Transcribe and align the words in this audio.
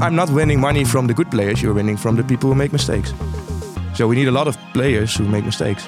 I'm 0.00 0.14
not 0.14 0.30
winning 0.30 0.60
money 0.60 0.84
from 0.84 1.08
the 1.08 1.14
good 1.14 1.28
players. 1.28 1.60
You're 1.60 1.74
winning 1.74 1.96
from 1.96 2.14
the 2.14 2.22
people 2.22 2.48
who 2.48 2.54
make 2.54 2.72
mistakes. 2.72 3.12
So 3.94 4.06
we 4.06 4.14
need 4.14 4.28
a 4.28 4.32
lot 4.32 4.46
of 4.46 4.56
players 4.72 5.16
who 5.16 5.26
make 5.26 5.44
mistakes. 5.44 5.84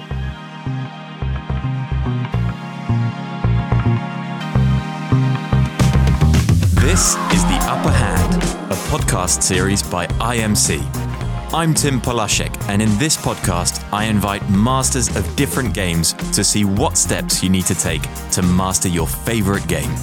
This 6.80 7.14
is 7.32 7.44
The 7.44 7.58
Upper 7.68 7.92
Hand, 7.92 8.34
a 8.72 8.76
podcast 8.90 9.42
series 9.44 9.80
by 9.80 10.08
IMC. 10.18 10.80
I'm 11.54 11.72
Tim 11.72 12.00
Polaszek, 12.00 12.52
and 12.68 12.82
in 12.82 12.88
this 12.98 13.16
podcast, 13.16 13.86
I 13.92 14.04
invite 14.04 14.48
masters 14.50 15.14
of 15.14 15.36
different 15.36 15.72
games 15.72 16.14
to 16.32 16.42
see 16.42 16.64
what 16.64 16.98
steps 16.98 17.44
you 17.44 17.48
need 17.48 17.66
to 17.66 17.76
take 17.76 18.02
to 18.32 18.42
master 18.42 18.88
your 18.88 19.06
favorite 19.06 19.68
game. 19.68 19.94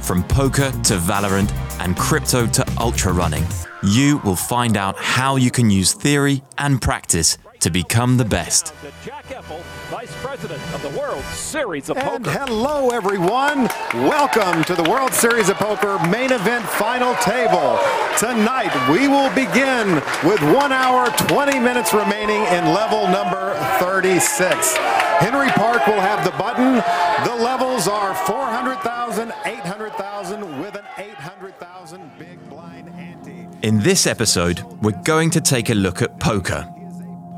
From 0.00 0.24
poker 0.24 0.70
to 0.70 0.96
Valorant 0.96 1.50
and 1.80 1.96
crypto 1.96 2.46
to 2.46 2.64
ultra 2.78 3.12
running, 3.12 3.44
you 3.82 4.18
will 4.18 4.36
find 4.36 4.76
out 4.76 4.96
how 4.96 5.36
you 5.36 5.50
can 5.50 5.70
use 5.70 5.92
theory 5.92 6.42
and 6.58 6.80
practice 6.80 7.38
to 7.60 7.70
become 7.70 8.16
the 8.16 8.24
best. 8.24 8.72
Vice 9.90 10.14
President 10.22 10.60
of 10.74 10.82
the 10.82 10.98
World 10.98 11.22
Series 11.24 11.90
of 11.90 11.96
And 11.98 12.24
Poker. 12.24 12.38
hello, 12.38 12.90
everyone. 12.90 13.68
Welcome 13.94 14.64
to 14.64 14.74
the 14.74 14.88
World 14.88 15.12
Series 15.12 15.48
of 15.48 15.56
Poker 15.56 15.98
main 16.08 16.32
event 16.32 16.64
final 16.64 17.14
table. 17.16 17.78
Tonight, 18.18 18.72
we 18.90 19.08
will 19.08 19.28
begin 19.34 19.94
with 20.24 20.40
one 20.54 20.72
hour, 20.72 21.10
20 21.28 21.58
minutes 21.58 21.92
remaining 21.92 22.42
in 22.56 22.72
level 22.72 23.08
number 23.08 23.54
36. 23.78 24.76
Henry 25.18 25.50
Park 25.50 25.86
will 25.86 26.00
have 26.00 26.24
the 26.24 26.36
button. 26.38 26.76
The 27.28 27.44
levels 27.44 27.88
are 27.88 28.14
400,000, 28.14 29.32
800,000 29.44 30.60
with 30.60 30.76
an 30.76 30.84
800,000 30.96 32.10
big 32.18 32.48
blind 32.48 32.88
ante. 32.90 33.46
In 33.70 33.78
this 33.78 34.08
episode, 34.08 34.62
we're 34.82 35.00
going 35.04 35.30
to 35.30 35.40
take 35.40 35.70
a 35.70 35.74
look 35.74 36.02
at 36.02 36.18
poker. 36.18 36.68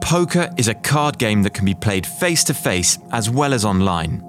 Poker 0.00 0.48
is 0.56 0.66
a 0.66 0.74
card 0.74 1.18
game 1.18 1.42
that 1.42 1.52
can 1.52 1.66
be 1.66 1.74
played 1.74 2.06
face 2.06 2.42
to 2.44 2.54
face 2.54 2.98
as 3.10 3.28
well 3.28 3.52
as 3.52 3.66
online. 3.66 4.22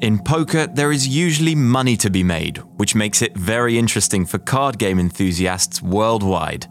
In 0.00 0.18
poker, 0.18 0.66
there 0.66 0.90
is 0.90 1.06
usually 1.06 1.54
money 1.54 1.96
to 1.98 2.10
be 2.10 2.24
made, 2.24 2.56
which 2.76 2.96
makes 2.96 3.22
it 3.22 3.36
very 3.36 3.78
interesting 3.78 4.26
for 4.26 4.40
card 4.40 4.78
game 4.80 4.98
enthusiasts 4.98 5.80
worldwide. 5.80 6.66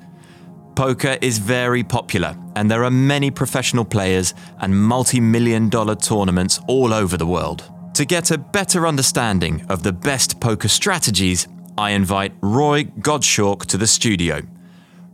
Poker 0.75 1.17
is 1.21 1.37
very 1.37 1.85
popular, 1.85 2.35
and 2.57 2.69
there 2.69 2.83
are 2.83 2.91
many 2.91 3.31
professional 3.31 3.85
players 3.85 4.33
and 4.59 4.77
multi 4.77 5.21
million 5.21 5.69
dollar 5.69 5.95
tournaments 5.95 6.59
all 6.67 6.93
over 6.93 7.15
the 7.15 7.25
world. 7.25 7.63
To 7.93 8.03
get 8.03 8.31
a 8.31 8.37
better 8.37 8.85
understanding 8.85 9.65
of 9.69 9.83
the 9.83 9.93
best 9.93 10.41
poker 10.41 10.67
strategies, 10.67 11.47
I 11.77 11.91
invite 11.91 12.33
Roy 12.41 12.83
Godschalk 12.83 13.65
to 13.67 13.77
the 13.77 13.87
studio. 13.87 14.41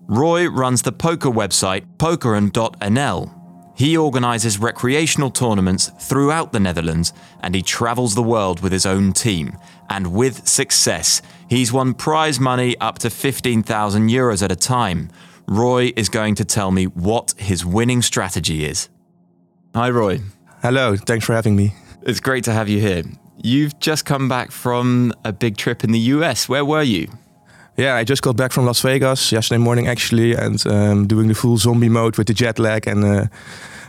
Roy 0.07 0.47
runs 0.47 0.81
the 0.81 0.91
poker 0.91 1.29
website 1.29 1.85
pokeren.nl. 1.97 3.39
He 3.75 3.97
organises 3.97 4.59
recreational 4.59 5.31
tournaments 5.31 5.91
throughout 5.99 6.51
the 6.51 6.59
Netherlands 6.59 7.11
and 7.41 7.55
he 7.55 7.61
travels 7.61 8.13
the 8.13 8.21
world 8.21 8.61
with 8.61 8.71
his 8.71 8.85
own 8.85 9.13
team. 9.13 9.57
And 9.89 10.13
with 10.13 10.47
success, 10.47 11.21
he's 11.49 11.73
won 11.73 11.93
prize 11.93 12.39
money 12.39 12.77
up 12.79 12.99
to 12.99 13.09
15,000 13.09 14.09
euros 14.09 14.43
at 14.43 14.51
a 14.51 14.55
time. 14.55 15.09
Roy 15.47 15.91
is 15.95 16.09
going 16.09 16.35
to 16.35 16.45
tell 16.45 16.71
me 16.71 16.85
what 16.85 17.33
his 17.37 17.65
winning 17.65 18.01
strategy 18.01 18.65
is. 18.65 18.89
Hi, 19.73 19.89
Roy. 19.89 20.19
Hello, 20.61 20.95
thanks 20.95 21.25
for 21.25 21.33
having 21.33 21.55
me. 21.55 21.73
It's 22.03 22.19
great 22.19 22.43
to 22.43 22.53
have 22.53 22.69
you 22.69 22.79
here. 22.79 23.03
You've 23.41 23.79
just 23.79 24.05
come 24.05 24.29
back 24.29 24.51
from 24.51 25.13
a 25.25 25.33
big 25.33 25.57
trip 25.57 25.83
in 25.83 25.91
the 25.91 25.99
US. 25.99 26.47
Where 26.47 26.63
were 26.63 26.83
you? 26.83 27.09
Yeah, 27.75 27.95
I 27.95 28.03
just 28.03 28.21
got 28.21 28.35
back 28.35 28.51
from 28.51 28.65
Las 28.65 28.81
Vegas 28.81 29.31
yesterday 29.31 29.57
morning 29.57 29.87
actually, 29.87 30.35
and 30.35 30.65
um, 30.67 31.07
doing 31.07 31.27
the 31.27 31.33
full 31.33 31.57
zombie 31.57 31.89
mode 31.89 32.17
with 32.17 32.27
the 32.27 32.33
jet 32.33 32.59
lag. 32.59 32.87
And 32.87 33.03
uh, 33.03 33.25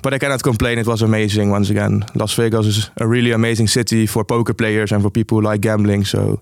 but 0.03 0.15
I 0.15 0.19
cannot 0.19 0.43
complain. 0.43 0.78
It 0.78 0.87
was 0.87 1.03
amazing 1.03 1.50
once 1.50 1.71
again. 1.71 2.05
Las 2.15 2.34
Vegas 2.34 2.67
is 2.67 2.91
a 2.97 3.06
really 3.06 3.33
amazing 3.33 3.69
city 3.69 4.06
for 4.06 4.25
poker 4.25 4.55
players 4.55 4.93
and 4.93 5.03
for 5.03 5.11
people 5.11 5.39
who 5.39 5.50
like 5.50 5.61
gambling. 5.61 6.05
So 6.06 6.41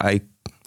I 0.00 0.20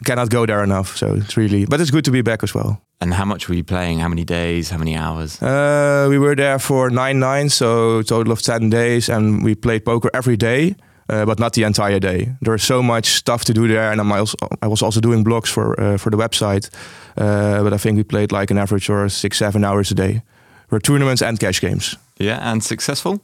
cannot 0.04 0.30
go 0.30 0.46
there 0.46 0.64
enough. 0.64 0.98
So 0.98 1.16
it's 1.16 1.38
really, 1.38 1.66
but 1.66 1.80
it's 1.80 1.92
good 1.92 2.06
to 2.06 2.12
be 2.12 2.22
back 2.24 2.44
as 2.44 2.56
well. 2.56 2.82
And 3.00 3.14
how 3.14 3.26
much 3.26 3.48
were 3.50 3.56
you 3.56 3.64
playing? 3.64 4.00
How 4.00 4.10
many 4.10 4.24
days? 4.24 4.70
How 4.70 4.78
many 4.78 4.96
hours? 4.96 5.42
Uh, 5.42 6.08
we 6.10 6.18
were 6.18 6.36
there 6.36 6.60
for 6.60 6.90
nine 6.90 7.20
nights, 7.20 7.56
so 7.56 8.00
a 8.00 8.04
total 8.04 8.32
of 8.32 8.42
ten 8.42 8.70
days, 8.70 9.10
and 9.10 9.44
we 9.44 9.56
played 9.56 9.86
poker 9.86 10.10
every 10.14 10.38
day. 10.38 10.76
Uh, 11.12 11.26
but 11.26 11.40
not 11.40 11.54
the 11.54 11.64
entire 11.64 12.00
day. 12.00 12.30
There's 12.42 12.64
so 12.64 12.82
much 12.82 13.06
stuff 13.06 13.44
to 13.44 13.54
do 13.54 13.68
there, 13.68 13.92
and 13.92 14.00
I'm 14.00 14.12
also, 14.12 14.38
I 14.62 14.68
was 14.68 14.82
also 14.82 15.02
doing 15.02 15.26
blogs 15.26 15.50
for 15.50 15.76
uh, 15.80 15.98
for 15.98 16.10
the 16.12 16.18
website. 16.18 16.70
Uh, 17.18 17.64
but 17.64 17.74
I 17.74 17.78
think 17.78 17.98
we 17.98 18.04
played 18.04 18.32
like 18.32 18.54
an 18.54 18.58
average 18.58 18.90
or 18.90 19.10
six, 19.10 19.38
seven 19.38 19.64
hours 19.64 19.92
a 19.92 19.96
day. 19.96 20.22
Were 20.70 20.80
tournaments 20.80 21.22
and 21.22 21.40
cash 21.40 21.60
games. 21.60 21.98
Yeah, 22.18 22.52
and 22.52 22.64
successful? 22.64 23.20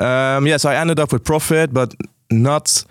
Um, 0.00 0.46
yes, 0.46 0.64
I 0.64 0.74
ended 0.74 0.98
up 0.98 1.12
with 1.12 1.22
profit, 1.22 1.72
but 1.72 1.94
not 2.30 2.84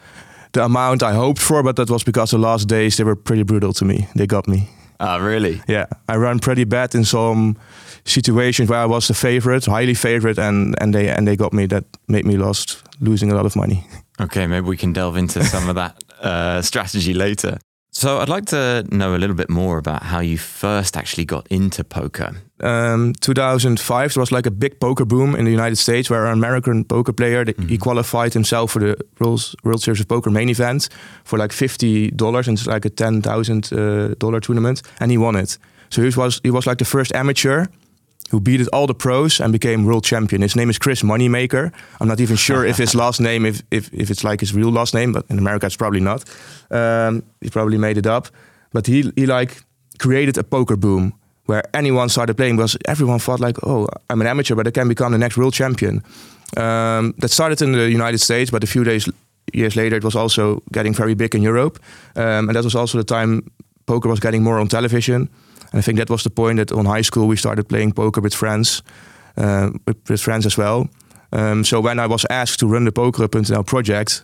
the 0.51 0.63
amount 0.63 1.03
I 1.03 1.13
hoped 1.13 1.41
for. 1.41 1.63
But 1.63 1.75
that 1.75 1.89
was 1.89 2.03
because 2.03 2.31
the 2.31 2.37
last 2.37 2.67
days 2.69 2.95
they 2.95 3.03
were 3.03 3.17
pretty 3.17 3.43
brutal 3.43 3.73
to 3.73 3.85
me. 3.85 4.07
They 4.15 4.25
got 4.25 4.47
me. 4.47 4.69
Ah, 4.99 5.17
really? 5.17 5.61
Yeah, 5.67 5.85
I 6.07 6.15
ran 6.15 6.39
pretty 6.39 6.65
bad 6.65 6.95
in 6.95 7.03
some 7.05 7.55
situations 8.05 8.69
where 8.69 8.79
I 8.79 8.85
was 8.85 9.07
the 9.07 9.13
favorite, 9.13 9.65
highly 9.65 9.95
favorite, 9.95 10.39
and 10.39 10.75
and 10.81 10.93
they 10.93 11.09
and 11.09 11.27
they 11.27 11.35
got 11.35 11.51
me. 11.51 11.67
That 11.67 11.83
made 12.07 12.25
me 12.25 12.37
lost, 12.37 12.83
losing 13.01 13.31
a 13.31 13.35
lot 13.35 13.45
of 13.45 13.55
money. 13.55 13.83
Okay, 14.19 14.47
maybe 14.47 14.67
we 14.67 14.77
can 14.77 14.93
delve 14.93 15.17
into 15.17 15.43
some 15.43 15.69
of 15.69 15.75
that 15.75 16.03
uh, 16.21 16.61
strategy 16.61 17.13
later. 17.13 17.57
So, 17.95 18.17
I'd 18.17 18.29
like 18.29 18.45
to 18.45 18.83
know 18.89 19.15
a 19.15 19.19
little 19.19 19.35
bit 19.35 19.51
more 19.51 19.77
about 19.77 20.01
how 20.01 20.19
you 20.19 20.39
first 20.39 20.97
actually 20.97 21.25
got 21.25 21.45
into 21.51 21.83
poker. 21.83 22.35
Um, 22.59 23.13
2005, 23.21 24.13
there 24.13 24.21
was 24.21 24.31
like 24.31 24.47
a 24.47 24.51
big 24.51 24.79
poker 24.79 25.05
boom 25.05 25.35
in 25.35 25.45
the 25.45 25.51
United 25.51 25.75
States, 25.75 26.09
where 26.09 26.25
an 26.25 26.33
American 26.33 26.85
poker 26.85 27.13
player 27.13 27.45
he 27.67 27.77
qualified 27.77 28.33
himself 28.33 28.71
for 28.71 28.79
the 28.79 28.97
World, 29.19 29.53
World 29.63 29.83
Series 29.83 29.99
of 29.99 30.07
Poker 30.07 30.31
main 30.31 30.49
event 30.49 30.89
for 31.23 31.37
like 31.37 31.53
fifty 31.53 32.09
dollars, 32.09 32.47
and 32.47 32.57
it's 32.57 32.65
like 32.65 32.85
a 32.85 32.89
ten 32.89 33.21
thousand 33.21 33.71
uh, 33.71 34.15
dollar 34.17 34.39
tournament, 34.39 34.81
and 34.99 35.11
he 35.11 35.17
won 35.17 35.35
it. 35.35 35.59
So 35.89 36.01
he 36.01 36.09
was 36.17 36.39
he 36.41 36.49
was 36.49 36.65
like 36.65 36.79
the 36.79 36.85
first 36.85 37.13
amateur 37.13 37.67
who 38.29 38.39
beat 38.39 38.67
all 38.73 38.87
the 38.87 38.95
pros 38.95 39.39
and 39.39 39.51
became 39.51 39.85
world 39.85 40.03
champion. 40.03 40.41
His 40.41 40.55
name 40.55 40.69
is 40.69 40.79
Chris 40.79 41.03
Moneymaker. 41.03 41.71
I'm 42.01 42.07
not 42.07 42.19
even 42.19 42.35
sure 42.35 42.65
if 42.65 42.77
his 42.77 42.95
last 43.03 43.19
name, 43.19 43.45
if, 43.45 43.61
if, 43.69 43.93
if 43.93 44.09
it's 44.09 44.23
like 44.23 44.39
his 44.39 44.53
real 44.55 44.71
last 44.71 44.93
name, 44.93 45.11
but 45.11 45.25
in 45.29 45.37
America 45.37 45.67
it's 45.67 45.75
probably 45.77 45.99
not. 45.99 46.23
Um, 46.71 47.23
he 47.41 47.49
probably 47.49 47.77
made 47.77 47.97
it 47.97 48.07
up. 48.07 48.27
But 48.71 48.87
he, 48.87 49.11
he 49.15 49.27
like 49.27 49.61
created 49.99 50.37
a 50.37 50.43
poker 50.43 50.75
boom 50.75 51.13
where 51.45 51.63
anyone 51.75 52.09
started 52.09 52.35
playing 52.35 52.55
because 52.55 52.77
everyone 52.85 53.19
thought 53.19 53.39
like, 53.39 53.57
oh, 53.63 53.87
I'm 54.09 54.21
an 54.21 54.27
amateur, 54.27 54.55
but 54.55 54.67
I 54.67 54.71
can 54.71 54.87
become 54.87 55.11
the 55.11 55.17
next 55.17 55.37
world 55.37 55.53
champion. 55.53 56.01
Um, 56.57 57.13
that 57.17 57.29
started 57.29 57.61
in 57.61 57.73
the 57.73 57.89
United 57.89 58.19
States, 58.19 58.51
but 58.51 58.63
a 58.63 58.67
few 58.67 58.83
days 58.83 59.09
years 59.53 59.75
later, 59.75 59.95
it 59.95 60.03
was 60.03 60.15
also 60.15 60.61
getting 60.71 60.93
very 60.93 61.13
big 61.15 61.35
in 61.35 61.41
Europe, 61.41 61.79
um, 62.15 62.47
and 62.47 62.55
that 62.55 62.63
was 62.63 62.75
also 62.75 62.97
the 62.97 63.03
time 63.03 63.51
poker 63.85 64.09
was 64.09 64.19
getting 64.19 64.43
more 64.43 64.59
on 64.59 64.67
television. 64.67 65.29
And 65.73 65.79
I 65.79 65.81
think 65.81 65.97
that 65.97 66.09
was 66.09 66.23
the 66.23 66.29
point 66.29 66.57
that 66.57 66.71
on 66.71 66.85
high 66.85 67.03
school 67.03 67.27
we 67.27 67.35
started 67.35 67.67
playing 67.67 67.93
poker 67.93 68.21
with 68.21 68.33
friends, 68.33 68.81
uh, 69.37 69.71
with, 69.85 69.97
with 70.09 70.21
friends 70.21 70.45
as 70.45 70.57
well. 70.57 70.87
Um, 71.33 71.63
so 71.63 71.81
when 71.81 71.99
I 71.99 72.05
was 72.07 72.25
asked 72.29 72.59
to 72.59 72.67
run 72.67 72.85
the 72.85 72.91
Poker.nl 72.91 73.65
project, 73.65 74.23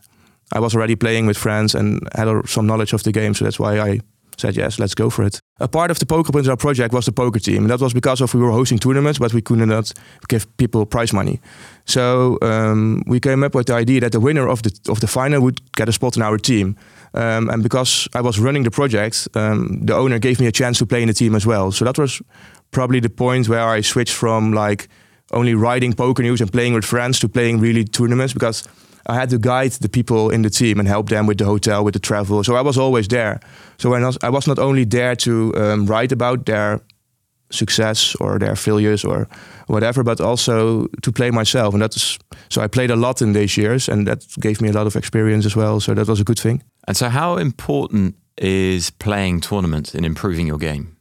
I 0.54 0.60
was 0.60 0.76
already 0.76 0.96
playing 0.96 1.28
with 1.28 1.38
friends 1.38 1.76
and 1.76 2.08
had 2.16 2.28
some 2.48 2.68
knowledge 2.68 2.94
of 2.94 3.04
the 3.04 3.12
game. 3.12 3.34
So 3.34 3.46
that's 3.46 3.60
why 3.60 3.80
I 3.80 4.00
said 4.38 4.56
yes, 4.56 4.80
let's 4.80 4.94
go 4.94 5.10
for 5.10 5.24
it. 5.24 5.39
A 5.59 5.68
part 5.68 5.92
of 5.92 6.00
the 6.00 6.06
Poker 6.06 6.31
Poker.nl 6.31 6.58
project 6.58 6.94
was 6.94 7.06
the 7.06 7.12
poker 7.12 7.40
team. 7.40 7.64
And 7.64 7.70
that 7.70 7.81
was 7.81 7.94
because 7.94 8.22
of 8.22 8.34
we 8.34 8.42
were 8.42 8.52
hosting 8.52 8.80
tournaments, 8.80 9.20
but 9.20 9.34
we 9.34 9.42
could 9.42 9.59
not 9.59 9.92
give 10.28 10.46
people 10.58 10.86
prize 10.86 11.14
money. 11.14 11.40
So 11.86 12.38
um, 12.42 13.03
we 13.08 13.20
came 13.20 13.44
up 13.44 13.56
with 13.56 13.68
the 13.68 13.74
idea 13.74 14.00
that 14.02 14.12
the 14.12 14.19
winner 14.19 14.48
of 14.48 14.62
the 14.62 14.72
of 14.88 15.00
the 15.00 15.08
final 15.08 15.42
would 15.42 15.59
get 15.75 15.90
a 15.90 15.92
spot 15.92 16.16
in 16.16 16.24
our 16.24 16.38
team. 16.38 16.75
Um, 17.13 17.50
and 17.50 17.63
because 17.63 18.07
I 18.13 18.22
was 18.22 18.39
running 18.39 18.63
the 18.63 18.72
project, 18.72 19.28
um, 19.34 19.86
the 19.86 19.95
owner 19.95 20.19
gave 20.19 20.39
me 20.39 20.48
a 20.48 20.51
chance 20.51 20.78
to 20.80 20.86
play 20.86 21.01
in 21.01 21.07
the 21.07 21.13
team 21.13 21.36
as 21.36 21.45
well. 21.45 21.72
So 21.72 21.86
that 21.86 21.98
was 21.98 22.22
probably 22.72 23.00
the 23.00 23.10
point 23.10 23.50
where 23.50 23.68
I 23.78 23.81
switched 23.81 24.13
from 24.13 24.54
like 24.54 24.88
only 25.31 25.56
writing 25.56 25.94
poker 25.94 26.24
news 26.24 26.42
and 26.42 26.51
playing 26.51 26.75
with 26.75 26.86
friends 26.86 27.19
to 27.19 27.30
playing 27.30 27.62
really 27.62 27.84
tournaments 27.84 28.34
because 28.34 28.63
I 29.06 29.16
had 29.16 29.30
to 29.30 29.38
guide 29.38 29.72
the 29.72 29.90
people 29.90 30.30
in 30.30 30.42
the 30.42 30.50
team 30.50 30.80
and 30.80 30.88
help 30.88 31.10
them 31.10 31.28
with 31.28 31.38
the 31.38 31.46
hotel, 31.46 31.84
with 31.84 31.94
the 31.94 32.00
travel. 32.00 32.44
So 32.44 32.56
I 32.56 32.62
was 32.62 32.78
always 32.78 33.07
there. 33.07 33.40
So 33.78 33.94
I 33.94 34.00
was, 34.00 34.18
I 34.22 34.30
was 34.30 34.48
not 34.48 34.60
only 34.60 34.86
there 34.86 35.16
to 35.16 35.54
um, 35.56 35.86
write 35.86 36.12
about 36.12 36.46
their 36.46 36.81
success 37.51 38.16
or 38.19 38.40
their 38.40 38.56
failures 38.56 39.04
or 39.04 39.28
whatever, 39.68 40.04
but 40.04 40.22
also 40.22 40.88
to 41.01 41.12
play 41.12 41.31
myself. 41.31 41.74
And 41.74 41.81
that's 41.81 42.19
so 42.50 42.62
I 42.62 42.68
played 42.68 42.92
a 42.92 42.96
lot 42.96 43.22
in 43.22 43.34
these 43.34 43.57
years, 43.57 43.90
and 43.90 44.07
that 44.07 44.25
gave 44.40 44.62
me 44.62 44.69
a 44.69 44.74
lot 44.74 44.88
of 44.88 44.96
experience 44.96 45.46
as 45.46 45.56
well. 45.56 45.80
So 45.80 45.94
that 45.94 46.07
was 46.07 46.19
a 46.19 46.24
good 46.24 46.40
thing. 46.40 46.63
And 46.88 46.98
so, 46.98 47.10
how 47.10 47.38
important 47.38 48.16
is 48.38 48.90
playing 48.90 49.42
tournaments 49.42 49.94
in 49.94 50.06
improving 50.06 50.48
your 50.48 50.57
game? 50.57 50.99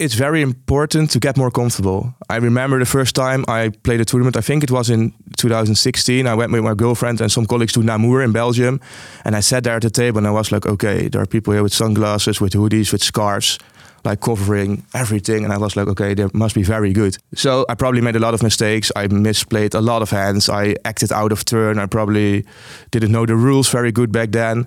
It's 0.00 0.14
very 0.14 0.40
important 0.40 1.10
to 1.10 1.18
get 1.18 1.36
more 1.36 1.50
comfortable. 1.50 2.14
I 2.30 2.36
remember 2.36 2.78
the 2.78 2.86
first 2.86 3.14
time 3.14 3.44
I 3.48 3.68
played 3.68 4.00
a 4.00 4.04
tournament, 4.06 4.34
I 4.34 4.40
think 4.40 4.64
it 4.64 4.70
was 4.70 4.88
in 4.88 5.12
2016. 5.36 6.26
I 6.26 6.34
went 6.34 6.52
with 6.52 6.64
my 6.64 6.74
girlfriend 6.74 7.20
and 7.20 7.30
some 7.30 7.44
colleagues 7.44 7.74
to 7.74 7.82
Namur 7.82 8.22
in 8.22 8.32
Belgium. 8.32 8.80
And 9.26 9.36
I 9.36 9.40
sat 9.40 9.64
there 9.64 9.76
at 9.76 9.82
the 9.82 9.90
table 9.90 10.16
and 10.16 10.26
I 10.26 10.30
was 10.30 10.50
like, 10.50 10.64
okay, 10.64 11.08
there 11.08 11.20
are 11.20 11.26
people 11.26 11.52
here 11.52 11.62
with 11.62 11.74
sunglasses, 11.74 12.40
with 12.40 12.54
hoodies, 12.54 12.92
with 12.92 13.02
scarves. 13.02 13.58
like 14.02 14.20
covering 14.20 14.82
everything. 14.94 15.44
And 15.44 15.52
I 15.52 15.58
was 15.58 15.76
like, 15.76 15.86
okay, 15.88 16.14
they 16.14 16.26
must 16.32 16.54
be 16.54 16.62
very 16.62 16.94
good. 16.94 17.18
So 17.34 17.66
I 17.68 17.74
probably 17.74 18.00
made 18.00 18.16
a 18.16 18.18
lot 18.18 18.32
of 18.32 18.42
mistakes. 18.42 18.90
I 18.96 19.08
misplayed 19.08 19.74
a 19.74 19.80
lot 19.82 20.00
of 20.00 20.10
hands. 20.10 20.48
I 20.48 20.76
acted 20.86 21.12
out 21.12 21.32
of 21.32 21.44
turn. 21.44 21.78
I 21.78 21.84
probably 21.84 22.46
didn't 22.90 23.12
know 23.12 23.26
the 23.26 23.36
rules 23.36 23.68
very 23.68 23.92
good 23.92 24.10
back 24.10 24.30
then. 24.32 24.64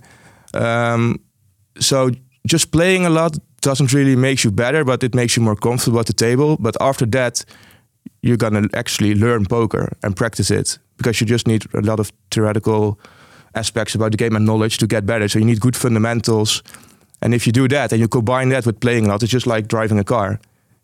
Um, 0.54 1.20
so 1.80 2.12
just 2.46 2.72
playing 2.72 3.08
a 3.08 3.10
lot 3.10 3.36
doesn't 3.64 3.94
really 3.94 4.16
make 4.16 4.44
you 4.44 4.52
better, 4.52 4.84
but 4.84 5.04
it 5.04 5.16
makes 5.16 5.36
you 5.36 5.44
more 5.44 5.56
comfortable 5.56 6.00
at 6.00 6.06
the 6.06 6.14
table. 6.14 6.58
But 6.60 6.76
after 6.80 7.06
that, 7.08 7.46
you're 8.22 8.38
gonna 8.38 8.68
actually 8.74 9.16
learn 9.16 9.46
poker 9.46 9.98
and 10.04 10.16
practice 10.16 10.52
it 10.52 10.78
because 10.98 11.20
you 11.20 11.28
just 11.28 11.48
need 11.48 11.66
a 11.74 11.82
lot 11.82 12.00
of 12.00 12.12
theoretical 12.30 13.00
aspects 13.56 13.96
about 13.96 14.12
the 14.12 14.18
game 14.18 14.36
and 14.36 14.46
knowledge 14.46 14.78
to 14.78 14.88
get 14.88 15.06
better. 15.06 15.28
So 15.28 15.40
you 15.40 15.46
need 15.46 15.60
good 15.60 15.76
fundamentals. 15.76 16.64
And 17.22 17.34
if 17.34 17.46
you 17.46 17.54
do 17.54 17.68
that 17.70 17.92
and 17.92 18.02
you 18.02 18.08
combine 18.08 18.50
that 18.50 18.66
with 18.66 18.80
playing 18.80 19.06
a 19.06 19.08
lot, 19.10 19.24
it's 19.24 19.32
just 19.32 19.48
like 19.48 19.68
driving 19.68 20.00
a 20.00 20.04
car. 20.04 20.40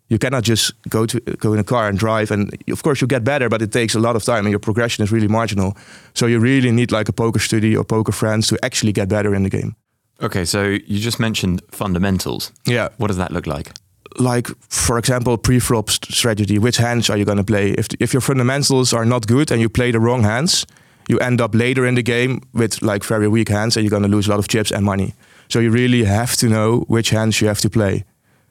You 0.07 0.17
cannot 0.17 0.43
just 0.43 0.73
go 0.89 1.05
to 1.05 1.19
go 1.19 1.53
in 1.53 1.59
a 1.59 1.63
car 1.63 1.87
and 1.87 1.99
drive, 1.99 2.31
and 2.31 2.51
of 2.71 2.81
course 2.81 2.99
you 2.99 3.07
get 3.07 3.23
better, 3.23 3.47
but 3.47 3.61
it 3.61 3.71
takes 3.71 3.93
a 3.93 3.99
lot 3.99 4.15
of 4.15 4.23
time, 4.23 4.45
and 4.45 4.49
your 4.49 4.59
progression 4.59 5.03
is 5.03 5.11
really 5.11 5.27
marginal. 5.27 5.77
So 6.13 6.25
you 6.25 6.39
really 6.39 6.71
need 6.71 6.91
like 6.91 7.09
a 7.09 7.13
poker 7.13 7.39
study 7.39 7.77
or 7.77 7.83
poker 7.83 8.11
friends 8.11 8.47
to 8.47 8.57
actually 8.63 8.91
get 8.91 9.07
better 9.07 9.35
in 9.35 9.43
the 9.43 9.49
game. 9.49 9.75
Okay, 10.21 10.45
so 10.45 10.63
you 10.63 10.99
just 10.99 11.19
mentioned 11.19 11.61
fundamentals. 11.71 12.51
Yeah. 12.65 12.89
What 12.97 13.07
does 13.07 13.17
that 13.17 13.31
look 13.31 13.47
like? 13.47 13.71
like 14.17 14.47
for 14.69 14.97
example 14.97 15.37
pre-flop 15.37 15.89
strategy 15.89 16.57
which 16.57 16.77
hands 16.77 17.09
are 17.09 17.17
you 17.17 17.25
going 17.25 17.37
to 17.37 17.43
play 17.43 17.71
if 17.71 17.87
if 17.99 18.11
your 18.13 18.21
fundamentals 18.21 18.93
are 18.93 19.05
not 19.05 19.27
good 19.27 19.51
and 19.51 19.61
you 19.61 19.69
play 19.69 19.91
the 19.91 19.99
wrong 19.99 20.23
hands 20.23 20.65
you 21.07 21.19
end 21.19 21.39
up 21.41 21.53
later 21.55 21.85
in 21.85 21.95
the 21.95 22.01
game 22.03 22.41
with 22.53 22.81
like 22.81 23.03
very 23.03 23.27
weak 23.27 23.49
hands 23.49 23.77
and 23.77 23.83
you're 23.83 23.89
going 23.99 24.09
to 24.11 24.15
lose 24.15 24.27
a 24.27 24.31
lot 24.31 24.39
of 24.39 24.47
chips 24.47 24.71
and 24.71 24.83
money 24.83 25.13
so 25.47 25.59
you 25.59 25.71
really 25.71 26.03
have 26.03 26.35
to 26.35 26.47
know 26.47 26.79
which 26.87 27.11
hands 27.11 27.39
you 27.39 27.47
have 27.47 27.61
to 27.61 27.69
play 27.69 28.03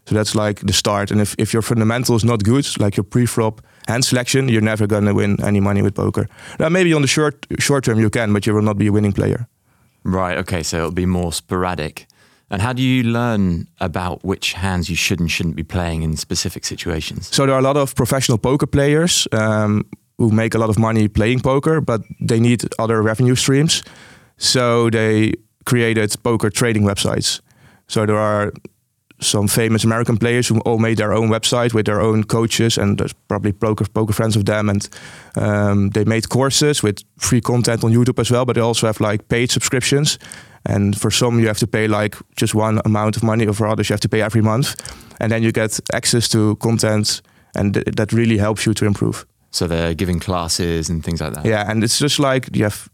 so 0.06 0.14
that's 0.14 0.34
like 0.34 0.60
the 0.60 0.72
start 0.72 1.10
and 1.10 1.20
if, 1.20 1.34
if 1.38 1.52
your 1.52 1.62
fundamental 1.62 2.14
is 2.14 2.24
not 2.24 2.44
good 2.44 2.66
like 2.78 2.96
your 2.96 3.04
pre-flop 3.04 3.60
hand 3.88 4.04
selection 4.04 4.48
you're 4.48 4.62
never 4.62 4.86
going 4.86 5.04
to 5.04 5.14
win 5.14 5.36
any 5.44 5.60
money 5.60 5.82
with 5.82 5.94
poker 5.94 6.28
now 6.58 6.68
maybe 6.68 6.94
on 6.94 7.02
the 7.02 7.08
short 7.08 7.46
short 7.58 7.84
term 7.84 7.98
you 7.98 8.10
can 8.10 8.32
but 8.32 8.46
you 8.46 8.54
will 8.54 8.62
not 8.62 8.78
be 8.78 8.86
a 8.86 8.92
winning 8.92 9.12
player 9.12 9.48
Right, 10.08 10.38
okay, 10.38 10.62
so 10.62 10.78
it'll 10.78 10.90
be 10.90 11.04
more 11.04 11.34
sporadic. 11.34 12.06
And 12.50 12.62
how 12.62 12.72
do 12.72 12.82
you 12.82 13.02
learn 13.02 13.68
about 13.78 14.24
which 14.24 14.54
hands 14.54 14.88
you 14.88 14.96
should 14.96 15.20
and 15.20 15.30
shouldn't 15.30 15.54
be 15.54 15.62
playing 15.62 16.02
in 16.02 16.16
specific 16.16 16.64
situations? 16.64 17.28
So 17.30 17.44
there 17.44 17.54
are 17.54 17.58
a 17.58 17.62
lot 17.62 17.76
of 17.76 17.94
professional 17.94 18.38
poker 18.38 18.66
players 18.66 19.28
um, 19.32 19.84
who 20.16 20.30
make 20.30 20.54
a 20.54 20.58
lot 20.58 20.70
of 20.70 20.78
money 20.78 21.08
playing 21.08 21.40
poker, 21.40 21.82
but 21.82 22.00
they 22.20 22.40
need 22.40 22.62
other 22.78 23.02
revenue 23.02 23.34
streams. 23.34 23.82
So 24.38 24.88
they 24.88 25.34
created 25.66 26.16
poker 26.22 26.48
trading 26.48 26.84
websites. 26.84 27.42
So 27.86 28.06
there 28.06 28.16
are 28.16 28.52
some 29.20 29.48
famous 29.48 29.84
American 29.84 30.16
players 30.16 30.48
who 30.48 30.60
all 30.60 30.78
made 30.78 30.96
their 30.96 31.12
own 31.12 31.28
website 31.28 31.74
with 31.74 31.86
their 31.86 32.00
own 32.00 32.24
coaches, 32.24 32.78
and 32.78 32.98
there's 32.98 33.14
probably 33.28 33.52
poker 33.52 33.84
poker 33.92 34.12
friends 34.12 34.36
of 34.36 34.44
them, 34.44 34.68
and 34.68 34.88
um, 35.36 35.90
they 35.90 36.04
made 36.04 36.28
courses 36.28 36.82
with 36.82 37.02
free 37.16 37.40
content 37.40 37.84
on 37.84 37.92
YouTube 37.92 38.20
as 38.20 38.30
well. 38.30 38.44
But 38.44 38.54
they 38.54 38.62
also 38.62 38.86
have 38.86 39.00
like 39.00 39.28
paid 39.28 39.50
subscriptions, 39.50 40.18
and 40.64 40.96
for 40.96 41.10
some 41.10 41.40
you 41.40 41.46
have 41.46 41.58
to 41.58 41.66
pay 41.66 41.88
like 41.88 42.16
just 42.36 42.54
one 42.54 42.80
amount 42.84 43.16
of 43.16 43.22
money, 43.22 43.46
or 43.46 43.54
for 43.54 43.66
others 43.66 43.88
you 43.88 43.94
have 43.94 44.00
to 44.00 44.08
pay 44.08 44.22
every 44.22 44.42
month, 44.42 44.74
and 45.20 45.32
then 45.32 45.42
you 45.42 45.52
get 45.52 45.80
access 45.92 46.28
to 46.28 46.56
content, 46.56 47.22
and 47.54 47.74
th- 47.74 47.86
that 47.96 48.12
really 48.12 48.38
helps 48.38 48.66
you 48.66 48.74
to 48.74 48.86
improve. 48.86 49.26
So 49.50 49.66
they're 49.66 49.94
giving 49.94 50.20
classes 50.20 50.90
and 50.90 51.02
things 51.02 51.20
like 51.20 51.34
that. 51.34 51.44
Yeah, 51.44 51.70
and 51.70 51.82
it's 51.82 51.98
just 51.98 52.18
like 52.18 52.54
you 52.54 52.64
have 52.64 52.88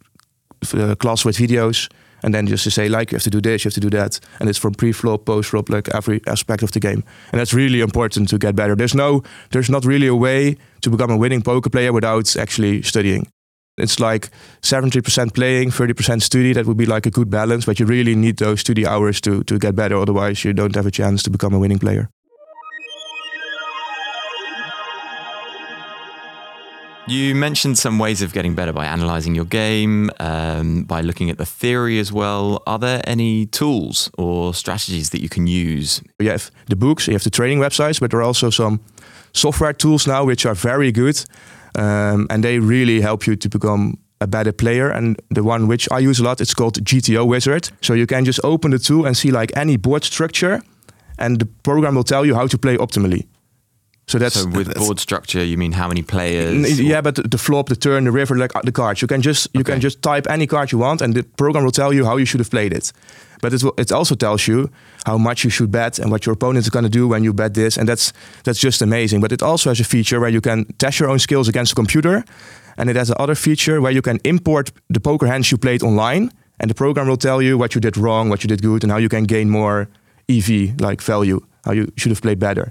a 0.73 0.97
class 0.97 1.25
with 1.25 1.37
videos, 1.37 1.89
and 2.25 2.35
then 2.35 2.47
just 2.47 2.65
to 2.65 2.71
say 2.71 2.89
like 2.89 3.13
you 3.13 3.17
have 3.17 3.23
to 3.23 3.31
do 3.31 3.41
this, 3.41 3.65
you 3.65 3.69
have 3.69 3.75
to 3.75 3.81
do 3.81 3.91
that, 3.91 4.19
and 4.41 4.49
it's 4.49 4.59
from 4.59 4.75
pre-flop, 4.75 5.27
post-flop, 5.27 5.69
like 5.69 5.89
every 5.91 6.21
aspect 6.27 6.63
of 6.63 6.73
the 6.73 6.81
game, 6.81 7.05
and 7.31 7.41
that's 7.41 7.55
really 7.55 7.81
important 7.81 8.29
to 8.31 8.39
get 8.39 8.57
better. 8.57 8.75
There's 8.75 8.95
no, 8.95 9.23
there's 9.51 9.71
not 9.71 9.85
really 9.85 10.07
a 10.07 10.15
way 10.17 10.57
to 10.81 10.91
become 10.91 11.11
a 11.11 11.17
winning 11.17 11.43
poker 11.43 11.71
player 11.71 11.93
without 11.93 12.37
actually 12.37 12.83
studying. 12.83 13.29
It's 13.77 13.99
like 13.99 14.31
70% 14.63 15.35
playing, 15.35 15.71
30% 15.71 16.23
study. 16.23 16.53
That 16.53 16.67
would 16.67 16.77
be 16.77 16.87
like 16.87 17.07
a 17.07 17.11
good 17.11 17.29
balance, 17.29 17.65
but 17.65 17.81
you 17.81 17.87
really 17.87 18.15
need 18.15 18.37
those 18.37 18.61
study 18.61 18.87
hours 18.87 19.21
to 19.23 19.43
to 19.45 19.59
get 19.59 19.75
better. 19.75 19.97
Otherwise, 19.97 20.45
you 20.45 20.53
don't 20.53 20.75
have 20.75 20.87
a 20.87 20.93
chance 20.93 21.23
to 21.25 21.31
become 21.31 21.55
a 21.55 21.59
winning 21.59 21.81
player. 21.81 22.09
You 27.07 27.35
mentioned 27.35 27.77
some 27.77 27.99
ways 27.99 28.23
of 28.23 28.33
getting 28.33 28.55
better 28.55 28.73
by 28.73 28.87
analyzing 28.87 29.35
your 29.35 29.45
game, 29.45 30.11
um, 30.21 30.85
by 30.85 31.03
looking 31.03 31.29
at 31.29 31.37
the 31.37 31.45
theory 31.45 31.99
as 31.99 32.11
well. 32.11 32.63
Are 32.67 32.79
there 32.79 33.03
any 33.05 33.45
tools 33.45 34.11
or 34.17 34.55
strategies 34.55 35.11
that 35.11 35.21
you 35.21 35.29
can 35.29 35.47
use? 35.47 36.01
You 36.19 36.31
have 36.31 36.51
the 36.67 36.77
books, 36.77 37.07
you 37.07 37.13
have 37.13 37.23
the 37.23 37.29
training 37.29 37.59
websites, 37.59 38.01
but 38.01 38.11
there 38.11 38.21
are 38.21 38.23
also 38.23 38.49
some 38.49 38.81
software 39.35 39.75
tools 39.75 40.07
now 40.07 40.25
which 40.25 40.47
are 40.47 40.55
very 40.55 40.91
good, 40.93 41.23
um, 41.75 42.27
and 42.31 42.43
they 42.43 42.59
really 42.59 43.03
help 43.03 43.27
you 43.27 43.37
to 43.37 43.49
become 43.51 43.99
a 44.23 44.27
better 44.27 44.53
player. 44.53 44.89
And 44.89 45.21
the 45.29 45.43
one 45.43 45.69
which 45.69 45.87
I 45.91 45.99
use 45.99 46.21
a 46.21 46.25
lot, 46.25 46.41
it's 46.41 46.55
called 46.55 46.83
GTO 46.83 47.27
Wizard. 47.27 47.69
So 47.83 47.93
you 47.93 48.07
can 48.07 48.25
just 48.25 48.41
open 48.43 48.71
the 48.71 48.79
tool 48.79 49.05
and 49.05 49.15
see 49.15 49.31
like 49.31 49.55
any 49.55 49.77
board 49.77 50.05
structure, 50.05 50.63
and 51.19 51.39
the 51.39 51.47
program 51.65 51.97
will 51.97 52.05
tell 52.05 52.25
you 52.25 52.35
how 52.35 52.47
to 52.47 52.57
play 52.57 52.79
optimally. 52.79 53.27
So 54.07 54.19
that's 54.19 54.35
so 54.35 54.47
with 54.47 54.67
that's- 54.67 54.85
board 54.85 55.01
structure, 55.01 55.43
you 55.43 55.57
mean 55.57 55.73
how 55.73 55.89
many 55.89 56.03
players? 56.03 56.79
Yeah, 56.81 57.01
but 57.01 57.15
the- 57.15 57.39
flop, 57.39 57.69
the 57.69 57.77
turn, 57.77 58.05
the 58.05 58.13
river, 58.13 58.37
like 58.37 58.55
uh, 58.55 58.61
the 58.63 58.73
cards. 58.73 59.01
You 59.01 59.09
can 59.09 59.23
just 59.23 59.49
you 59.55 59.65
can 59.65 59.81
just 59.81 60.03
type 60.03 60.27
any 60.31 60.47
card 60.47 60.73
you 60.73 60.79
want, 60.81 61.03
and 61.03 61.15
the 61.15 61.23
program 61.23 61.65
will 61.65 61.73
tell 61.73 61.93
you 61.93 62.05
how 62.05 62.19
you 62.19 62.27
should 62.27 62.41
have 62.41 62.51
played 62.51 62.73
it. 62.73 62.93
But 63.41 63.53
it 63.53 63.63
will, 63.63 63.75
it 63.77 63.93
also 63.93 64.15
tells 64.15 64.47
you 64.47 64.69
how 65.07 65.19
much 65.19 65.45
you 65.45 65.51
should 65.51 65.71
bet 65.71 65.99
and 65.99 66.11
what 66.11 66.25
your 66.25 66.35
opponent 66.35 66.65
is 66.65 66.71
going 66.71 66.85
to 66.85 66.99
do 66.99 67.09
when 67.09 67.25
you 67.25 67.33
bet 67.33 67.55
this, 67.55 67.79
and 67.79 67.89
that's 67.89 68.13
that's 68.43 68.61
just 68.61 68.83
amazing. 68.83 69.21
But 69.21 69.33
it 69.33 69.43
also 69.43 69.71
has 69.71 69.81
a 69.81 69.85
feature 69.85 70.21
where 70.21 70.33
you 70.33 70.41
can 70.41 70.65
test 70.79 70.99
your 71.01 71.11
own 71.11 71.19
skills 71.19 71.49
against 71.49 71.71
the 71.73 71.77
computer, 71.77 72.25
and 72.77 72.91
it 72.91 72.97
has 72.97 73.11
another 73.11 73.35
feature 73.35 73.81
where 73.81 73.93
you 73.95 74.03
can 74.03 74.19
import 74.25 74.71
the 74.95 75.01
poker 75.01 75.27
hands 75.27 75.51
you 75.51 75.59
played 75.59 75.83
online, 75.83 76.31
and 76.61 76.71
the 76.71 76.75
program 76.75 77.07
will 77.09 77.17
tell 77.19 77.43
you 77.43 77.59
what 77.59 77.75
you 77.75 77.81
did 77.81 77.97
wrong, 77.97 78.31
what 78.31 78.43
you 78.43 78.49
did 78.49 78.61
good, 78.63 78.83
and 78.83 78.93
how 78.93 78.99
you 78.99 79.09
can 79.09 79.25
gain 79.25 79.49
more 79.51 79.89
EV 80.29 80.81
like 80.81 81.03
value, 81.03 81.41
how 81.65 81.73
you 81.73 81.87
should 81.97 82.13
have 82.13 82.21
played 82.23 82.39
better. 82.39 82.71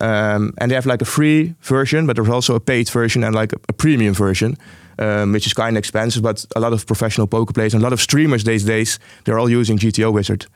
Um, 0.00 0.54
and 0.58 0.70
they 0.70 0.74
have 0.74 0.86
like 0.86 1.02
a 1.02 1.06
free 1.06 1.54
version, 1.60 2.06
but 2.06 2.16
there's 2.16 2.28
also 2.28 2.54
a 2.54 2.60
paid 2.60 2.88
version 2.88 3.24
and 3.24 3.34
like 3.34 3.52
a, 3.52 3.56
a 3.68 3.72
premium 3.72 4.14
version, 4.14 4.56
um, 4.98 5.32
which 5.32 5.46
is 5.46 5.54
kind 5.54 5.76
of 5.76 5.78
expensive. 5.78 6.22
But 6.22 6.44
a 6.56 6.60
lot 6.60 6.72
of 6.72 6.86
professional 6.86 7.26
poker 7.26 7.52
players 7.52 7.74
and 7.74 7.82
a 7.82 7.84
lot 7.84 7.92
of 7.92 8.00
streamers 8.00 8.44
these 8.44 8.64
days, 8.64 8.98
they're 9.24 9.38
all 9.38 9.50
using 9.50 9.78
GTO 9.78 10.12
Wizard. 10.12 10.46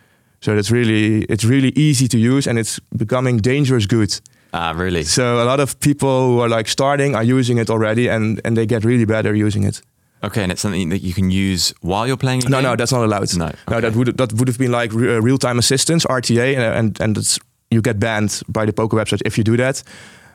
So 0.41 0.55
that's 0.55 0.71
really 0.71 1.25
it's 1.25 1.45
really 1.45 1.73
easy 1.77 2.09
to 2.09 2.19
use 2.19 2.47
and 2.47 2.59
it's 2.59 2.81
becoming 2.97 3.39
dangerous 3.39 3.87
good. 3.87 4.21
Ah, 4.53 4.73
really? 4.77 5.03
So 5.03 5.43
a 5.43 5.45
lot 5.45 5.61
of 5.61 5.79
people 5.81 6.29
who 6.29 6.41
are 6.41 6.49
like 6.49 6.69
starting 6.69 7.15
are 7.15 7.25
using 7.25 7.59
it 7.59 7.69
already 7.69 8.09
and, 8.09 8.41
and 8.45 8.57
they 8.57 8.67
get 8.67 8.85
really 8.85 9.05
better 9.05 9.35
using 9.35 9.65
it. 9.65 9.83
Okay, 10.25 10.43
and 10.43 10.51
it's 10.51 10.63
something 10.63 10.89
that 10.89 11.03
you 11.03 11.13
can 11.13 11.31
use 11.31 11.75
while 11.83 12.07
you're 12.07 12.17
playing. 12.17 12.41
No, 12.49 12.59
game? 12.59 12.63
no, 12.63 12.77
that's 12.77 12.93
not 12.93 13.05
allowed. 13.05 13.37
No, 13.37 13.53
no, 13.71 13.81
that 13.81 13.95
would 13.95 14.17
that 14.17 14.33
would 14.33 14.49
have 14.49 14.59
been 14.59 14.73
like 14.73 14.93
re- 14.93 15.17
uh, 15.17 15.21
real 15.21 15.37
time 15.37 15.59
assistance 15.59 16.07
(RTA), 16.07 16.55
and 16.57 16.63
and, 16.63 17.01
and 17.01 17.19
it's, 17.19 17.39
you 17.71 17.81
get 17.81 17.99
banned 17.99 18.43
by 18.49 18.67
the 18.67 18.73
poker 18.73 18.97
website 18.97 19.23
if 19.25 19.37
you 19.39 19.45
do 19.45 19.57
that. 19.57 19.83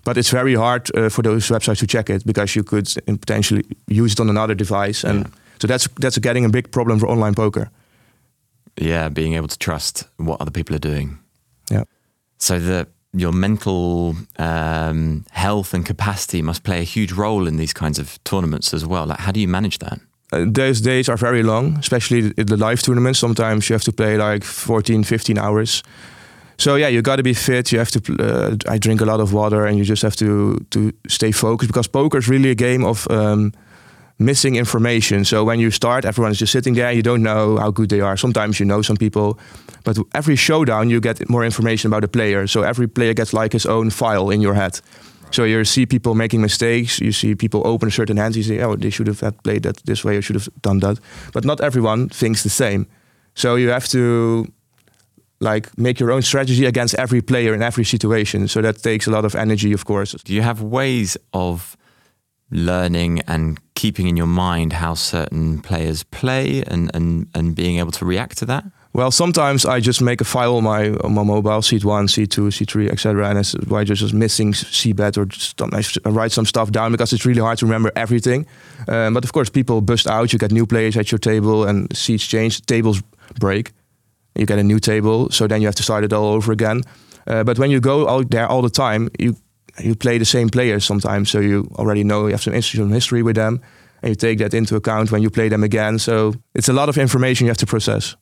But 0.03 0.17
it's 0.17 0.31
very 0.31 0.55
hard 0.55 0.89
uh, 0.95 1.09
for 1.09 1.21
those 1.21 1.47
websites 1.49 1.79
to 1.79 1.87
check 1.87 2.09
it 2.09 2.25
because 2.25 2.55
you 2.55 2.63
could 2.63 2.87
potentially 3.05 3.63
use 3.87 4.13
it 4.13 4.19
on 4.19 4.29
another 4.29 4.55
device, 4.55 5.03
and 5.03 5.31
so 5.59 5.67
that's 5.67 5.87
that's 5.99 6.17
getting 6.17 6.45
a 6.45 6.49
big 6.49 6.71
problem 6.71 6.99
for 6.99 7.07
online 7.07 7.35
poker. 7.35 7.69
Yeah, 8.77 9.09
being 9.09 9.35
able 9.35 9.47
to 9.47 9.57
trust 9.57 10.07
what 10.17 10.41
other 10.41 10.51
people 10.51 10.75
are 10.75 10.79
doing. 10.79 11.19
Yeah. 11.69 11.83
So 12.37 12.59
the 12.59 12.87
your 13.13 13.31
mental 13.31 14.15
um, 14.37 15.25
health 15.31 15.73
and 15.73 15.85
capacity 15.85 16.41
must 16.41 16.63
play 16.63 16.79
a 16.79 16.83
huge 16.83 17.11
role 17.11 17.47
in 17.47 17.57
these 17.57 17.73
kinds 17.73 17.99
of 17.99 18.23
tournaments 18.23 18.73
as 18.73 18.85
well. 18.85 19.05
Like, 19.05 19.19
how 19.19 19.31
do 19.31 19.39
you 19.39 19.47
manage 19.47 19.79
that? 19.79 19.99
Uh, 20.31 20.45
those 20.47 20.81
days 20.81 21.09
are 21.09 21.17
very 21.17 21.43
long, 21.43 21.77
especially 21.77 22.33
in 22.37 22.45
the 22.45 22.57
live 22.57 22.81
tournaments. 22.81 23.19
Sometimes 23.19 23.69
you 23.69 23.73
have 23.73 23.83
to 23.83 23.91
play 23.91 24.17
like 24.17 24.43
14, 24.43 25.03
15 25.03 25.37
hours. 25.37 25.83
So 26.61 26.75
yeah, 26.75 26.89
you 26.89 27.01
got 27.01 27.15
to 27.15 27.23
be 27.23 27.33
fit. 27.33 27.71
You 27.71 27.79
have 27.79 27.89
to. 27.89 27.99
Uh, 28.19 28.55
I 28.69 28.77
drink 28.77 29.01
a 29.01 29.05
lot 29.05 29.19
of 29.19 29.33
water, 29.33 29.65
and 29.65 29.79
you 29.79 29.83
just 29.83 30.03
have 30.03 30.15
to 30.15 30.63
to 30.69 30.91
stay 31.07 31.31
focused 31.31 31.69
because 31.69 31.89
poker 31.89 32.19
is 32.19 32.27
really 32.27 32.51
a 32.51 32.55
game 32.55 32.85
of 32.85 33.07
um, 33.09 33.51
missing 34.17 34.55
information. 34.57 35.25
So 35.25 35.43
when 35.43 35.59
you 35.59 35.71
start, 35.71 36.05
everyone 36.05 36.31
is 36.31 36.39
just 36.39 36.51
sitting 36.51 36.75
there. 36.75 36.91
You 36.91 37.01
don't 37.01 37.23
know 37.23 37.57
how 37.57 37.71
good 37.71 37.89
they 37.89 38.01
are. 38.01 38.15
Sometimes 38.15 38.59
you 38.59 38.67
know 38.67 38.83
some 38.83 38.97
people, 38.97 39.39
but 39.83 39.97
every 40.13 40.35
showdown 40.35 40.89
you 40.89 41.01
get 41.01 41.27
more 41.29 41.45
information 41.45 41.91
about 41.91 42.01
the 42.01 42.07
player. 42.07 42.47
So 42.47 42.61
every 42.61 42.87
player 42.87 43.15
gets 43.15 43.33
like 43.33 43.53
his 43.53 43.65
own 43.65 43.89
file 43.89 44.29
in 44.29 44.41
your 44.41 44.53
head. 44.53 44.79
So 45.31 45.45
you 45.45 45.65
see 45.65 45.85
people 45.85 46.13
making 46.13 46.41
mistakes. 46.41 46.99
You 46.99 47.11
see 47.11 47.35
people 47.35 47.61
open 47.63 47.89
certain 47.89 48.17
hand. 48.17 48.35
You 48.35 48.43
say, 48.43 48.59
"Oh, 48.63 48.75
they 48.75 48.91
should 48.91 49.07
have 49.07 49.33
played 49.43 49.63
that 49.63 49.81
this 49.85 50.03
way, 50.03 50.17
or 50.17 50.21
should 50.21 50.37
have 50.37 50.49
done 50.61 50.79
that." 50.79 50.99
But 51.33 51.43
not 51.43 51.59
everyone 51.59 52.09
thinks 52.09 52.41
the 52.43 52.49
same. 52.49 52.85
So 53.33 53.57
you 53.57 53.71
have 53.71 53.87
to 53.87 54.45
like 55.41 55.75
make 55.77 55.99
your 55.99 56.11
own 56.11 56.21
strategy 56.21 56.65
against 56.65 56.95
every 56.95 57.21
player 57.21 57.53
in 57.53 57.61
every 57.61 57.83
situation. 57.83 58.47
So 58.47 58.61
that 58.61 58.81
takes 58.81 59.07
a 59.07 59.11
lot 59.11 59.25
of 59.25 59.35
energy, 59.35 59.73
of 59.73 59.85
course. 59.85 60.13
Do 60.13 60.33
you 60.33 60.41
have 60.41 60.61
ways 60.61 61.17
of 61.33 61.75
learning 62.51 63.21
and 63.27 63.59
keeping 63.75 64.07
in 64.07 64.17
your 64.17 64.27
mind 64.27 64.73
how 64.73 64.93
certain 64.93 65.61
players 65.61 66.03
play 66.03 66.63
and, 66.67 66.91
and, 66.93 67.27
and 67.33 67.55
being 67.55 67.79
able 67.79 67.91
to 67.91 68.05
react 68.05 68.37
to 68.37 68.45
that? 68.45 68.65
Well, 68.93 69.09
sometimes 69.09 69.65
I 69.65 69.79
just 69.79 70.01
make 70.01 70.19
a 70.19 70.25
file 70.25 70.57
on 70.57 70.65
my 70.65 70.89
on 70.89 71.13
my 71.13 71.23
mobile, 71.23 71.61
seat 71.61 71.85
one, 71.85 72.09
seat 72.09 72.29
two, 72.29 72.51
seat 72.51 72.69
three, 72.69 72.89
etc. 72.89 73.29
And 73.29 73.39
it's 73.39 73.53
why 73.67 73.85
just 73.85 74.01
just 74.01 74.13
missing 74.13 74.51
seabed 74.51 75.17
or 75.17 75.23
just 75.25 75.61
I 75.61 76.09
write 76.09 76.33
some 76.33 76.45
stuff 76.45 76.71
down 76.71 76.91
because 76.91 77.13
it's 77.13 77.25
really 77.25 77.39
hard 77.39 77.57
to 77.59 77.65
remember 77.65 77.93
everything. 77.95 78.45
Um, 78.89 79.13
but 79.13 79.23
of 79.23 79.31
course, 79.31 79.49
people 79.49 79.79
bust 79.79 80.07
out. 80.07 80.33
You 80.33 80.39
get 80.39 80.51
new 80.51 80.65
players 80.65 80.97
at 80.97 81.09
your 81.09 81.19
table, 81.19 81.63
and 81.63 81.95
seats 81.95 82.27
change. 82.27 82.65
Tables 82.65 83.01
break. 83.39 83.71
You 84.35 84.45
get 84.45 84.59
a 84.59 84.63
new 84.63 84.79
table, 84.79 85.29
so 85.29 85.47
then 85.47 85.61
you 85.61 85.67
have 85.67 85.75
to 85.75 85.83
start 85.83 86.03
it 86.03 86.13
all 86.13 86.33
over 86.33 86.51
again. 86.51 86.83
Uh, 87.27 87.43
but 87.43 87.59
when 87.59 87.71
you 87.71 87.79
go 87.79 88.07
out 88.07 88.31
there 88.31 88.47
all 88.47 88.61
the 88.61 88.69
time, 88.69 89.09
you 89.19 89.35
you 89.79 89.95
play 89.95 90.17
the 90.17 90.25
same 90.25 90.49
players 90.49 90.85
sometimes, 90.85 91.29
so 91.29 91.39
you 91.39 91.69
already 91.75 92.03
know 92.03 92.25
you 92.25 92.31
have 92.31 92.41
some 92.41 92.53
institutional 92.53 92.93
history 92.93 93.23
with 93.23 93.35
them, 93.35 93.61
and 94.01 94.09
you 94.09 94.15
take 94.15 94.37
that 94.39 94.53
into 94.53 94.75
account 94.75 95.11
when 95.11 95.21
you 95.21 95.29
play 95.29 95.49
them 95.49 95.63
again. 95.63 95.99
So 95.99 96.33
it's 96.53 96.69
a 96.69 96.73
lot 96.73 96.89
of 96.89 96.97
information 96.97 97.45
you 97.45 97.49
have 97.49 97.57
to 97.57 97.65
process. 97.65 98.15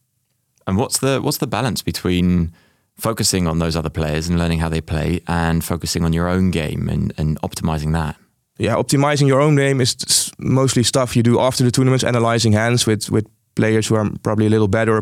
And 0.67 0.77
what's 0.77 0.99
the 0.99 1.19
what's 1.21 1.37
the 1.37 1.47
balance 1.47 1.81
between 1.81 2.51
focusing 2.97 3.47
on 3.47 3.59
those 3.59 3.75
other 3.75 3.89
players 3.89 4.27
and 4.29 4.37
learning 4.37 4.59
how 4.59 4.69
they 4.69 4.81
play 4.81 5.21
and 5.25 5.63
focusing 5.63 6.03
on 6.03 6.13
your 6.13 6.27
own 6.27 6.51
game 6.51 6.89
and, 6.89 7.13
and 7.17 7.39
optimizing 7.41 7.93
that? 7.93 8.15
Yeah, 8.57 8.75
optimizing 8.75 9.27
your 9.27 9.41
own 9.41 9.55
game 9.55 9.79
is 9.79 10.31
mostly 10.37 10.83
stuff 10.83 11.15
you 11.15 11.23
do 11.23 11.39
after 11.39 11.63
the 11.63 11.71
tournaments, 11.71 12.03
analyzing 12.03 12.53
hands 12.53 12.85
with 12.85 13.09
with 13.09 13.25
players 13.59 13.89
who 13.89 13.95
are 13.95 14.09
probably 14.21 14.45
a 14.45 14.49
little 14.49 14.67
better, 14.67 15.01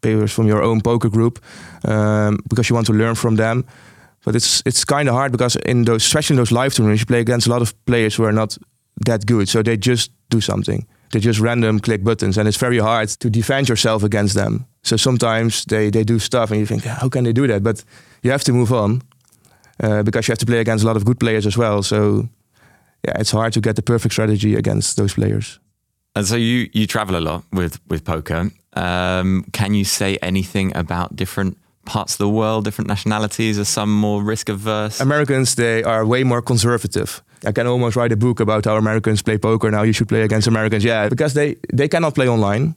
players 0.00 0.32
from 0.32 0.46
your 0.46 0.62
own 0.62 0.80
poker 0.80 1.10
group, 1.10 1.38
um, 1.84 2.38
because 2.48 2.68
you 2.68 2.74
want 2.74 2.86
to 2.86 2.92
learn 2.92 3.14
from 3.14 3.36
them. 3.36 3.64
But 4.24 4.34
it's 4.34 4.62
it's 4.64 4.84
kind 4.84 5.08
of 5.08 5.14
hard 5.14 5.32
because 5.32 5.60
in 5.64 5.84
those, 5.84 6.06
especially 6.06 6.34
in 6.34 6.38
those 6.38 6.54
live 6.54 6.74
tournaments, 6.74 7.00
you 7.02 7.06
play 7.06 7.20
against 7.20 7.46
a 7.46 7.50
lot 7.50 7.62
of 7.62 7.72
players 7.84 8.18
who 8.18 8.24
are 8.24 8.32
not 8.32 8.58
that 9.06 9.26
good, 9.26 9.48
so 9.48 9.62
they 9.62 9.76
just 9.76 10.10
do 10.28 10.40
something. 10.40 10.86
They 11.10 11.20
just 11.20 11.40
random 11.40 11.80
click 11.80 12.02
buttons, 12.02 12.38
and 12.38 12.48
it's 12.48 12.60
very 12.60 12.78
hard 12.78 13.08
to 13.08 13.30
defend 13.30 13.68
yourself 13.68 14.02
against 14.02 14.34
them. 14.34 14.66
So 14.82 14.96
sometimes 14.96 15.64
they, 15.64 15.90
they 15.90 16.04
do 16.04 16.18
stuff 16.18 16.50
and 16.50 16.60
you 16.60 16.66
think, 16.66 16.84
how 16.84 17.08
can 17.08 17.24
they 17.24 17.32
do 17.32 17.46
that? 17.46 17.62
But 17.62 17.84
you 18.22 18.30
have 18.30 18.44
to 18.44 18.52
move 18.52 18.72
on 18.72 19.02
uh, 19.82 20.02
because 20.02 20.28
you 20.28 20.32
have 20.32 20.38
to 20.38 20.46
play 20.46 20.58
against 20.58 20.84
a 20.84 20.86
lot 20.86 20.96
of 20.96 21.04
good 21.04 21.18
players 21.18 21.46
as 21.46 21.56
well. 21.56 21.82
So 21.82 22.28
yeah, 23.06 23.18
it's 23.20 23.30
hard 23.30 23.52
to 23.52 23.60
get 23.60 23.76
the 23.76 23.82
perfect 23.82 24.12
strategy 24.12 24.54
against 24.54 24.96
those 24.96 25.14
players. 25.14 25.60
And 26.14 26.26
so 26.26 26.36
you 26.36 26.68
you 26.72 26.86
travel 26.86 27.16
a 27.16 27.20
lot 27.20 27.44
with 27.52 27.80
with 27.88 28.04
poker. 28.04 28.50
Um, 28.76 29.44
can 29.52 29.74
you 29.74 29.84
say 29.84 30.16
anything 30.22 30.76
about 30.76 31.16
different 31.16 31.56
parts 31.84 32.14
of 32.14 32.18
the 32.18 32.28
world, 32.28 32.64
different 32.64 32.88
nationalities? 32.88 33.58
Are 33.58 33.64
some 33.64 33.90
more 33.90 34.22
risk 34.22 34.48
averse? 34.48 35.00
Americans 35.00 35.54
they 35.54 35.82
are 35.82 36.04
way 36.06 36.24
more 36.24 36.42
conservative. 36.42 37.22
I 37.46 37.52
can 37.52 37.66
almost 37.66 37.96
write 37.96 38.12
a 38.12 38.16
book 38.16 38.40
about 38.40 38.64
how 38.64 38.76
Americans 38.76 39.22
play 39.22 39.38
poker. 39.38 39.70
Now 39.70 39.84
you 39.84 39.92
should 39.92 40.08
play 40.08 40.22
against 40.22 40.48
Americans. 40.48 40.84
Yeah, 40.84 41.08
because 41.08 41.34
they 41.34 41.56
they 41.76 41.88
cannot 41.88 42.14
play 42.14 42.28
online. 42.28 42.74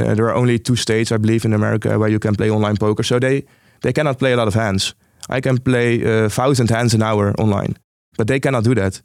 Uh, 0.00 0.14
there 0.14 0.26
are 0.26 0.34
only 0.34 0.58
two 0.58 0.76
states, 0.76 1.10
I 1.12 1.16
believe, 1.16 1.44
in 1.44 1.52
America 1.52 1.98
where 1.98 2.08
you 2.08 2.18
can 2.18 2.34
play 2.34 2.50
online 2.50 2.76
poker. 2.76 3.02
So 3.02 3.18
they, 3.18 3.44
they 3.80 3.92
cannot 3.92 4.18
play 4.18 4.32
a 4.32 4.36
lot 4.36 4.48
of 4.48 4.54
hands. 4.54 4.94
I 5.28 5.40
can 5.40 5.58
play 5.58 6.02
a 6.02 6.24
uh, 6.24 6.28
thousand 6.28 6.70
hands 6.70 6.94
an 6.94 7.02
hour 7.02 7.32
online, 7.38 7.76
but 8.16 8.26
they 8.26 8.40
cannot 8.40 8.64
do 8.64 8.74
that. 8.74 9.02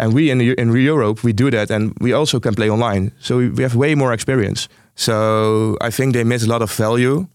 And 0.00 0.14
we 0.14 0.30
in, 0.30 0.40
in 0.40 0.72
Europe, 0.72 1.22
we 1.22 1.32
do 1.32 1.50
that, 1.50 1.70
and 1.70 1.92
we 2.00 2.14
also 2.14 2.40
can 2.40 2.54
play 2.54 2.70
online. 2.70 3.12
So 3.20 3.36
we, 3.36 3.50
we 3.50 3.62
have 3.62 3.76
way 3.76 3.94
more 3.94 4.14
experience. 4.14 4.68
So 4.94 5.76
I 5.80 5.90
think 5.90 6.14
they 6.14 6.24
miss 6.24 6.42
a 6.42 6.48
lot 6.48 6.62
of 6.62 6.72
value 6.72 7.26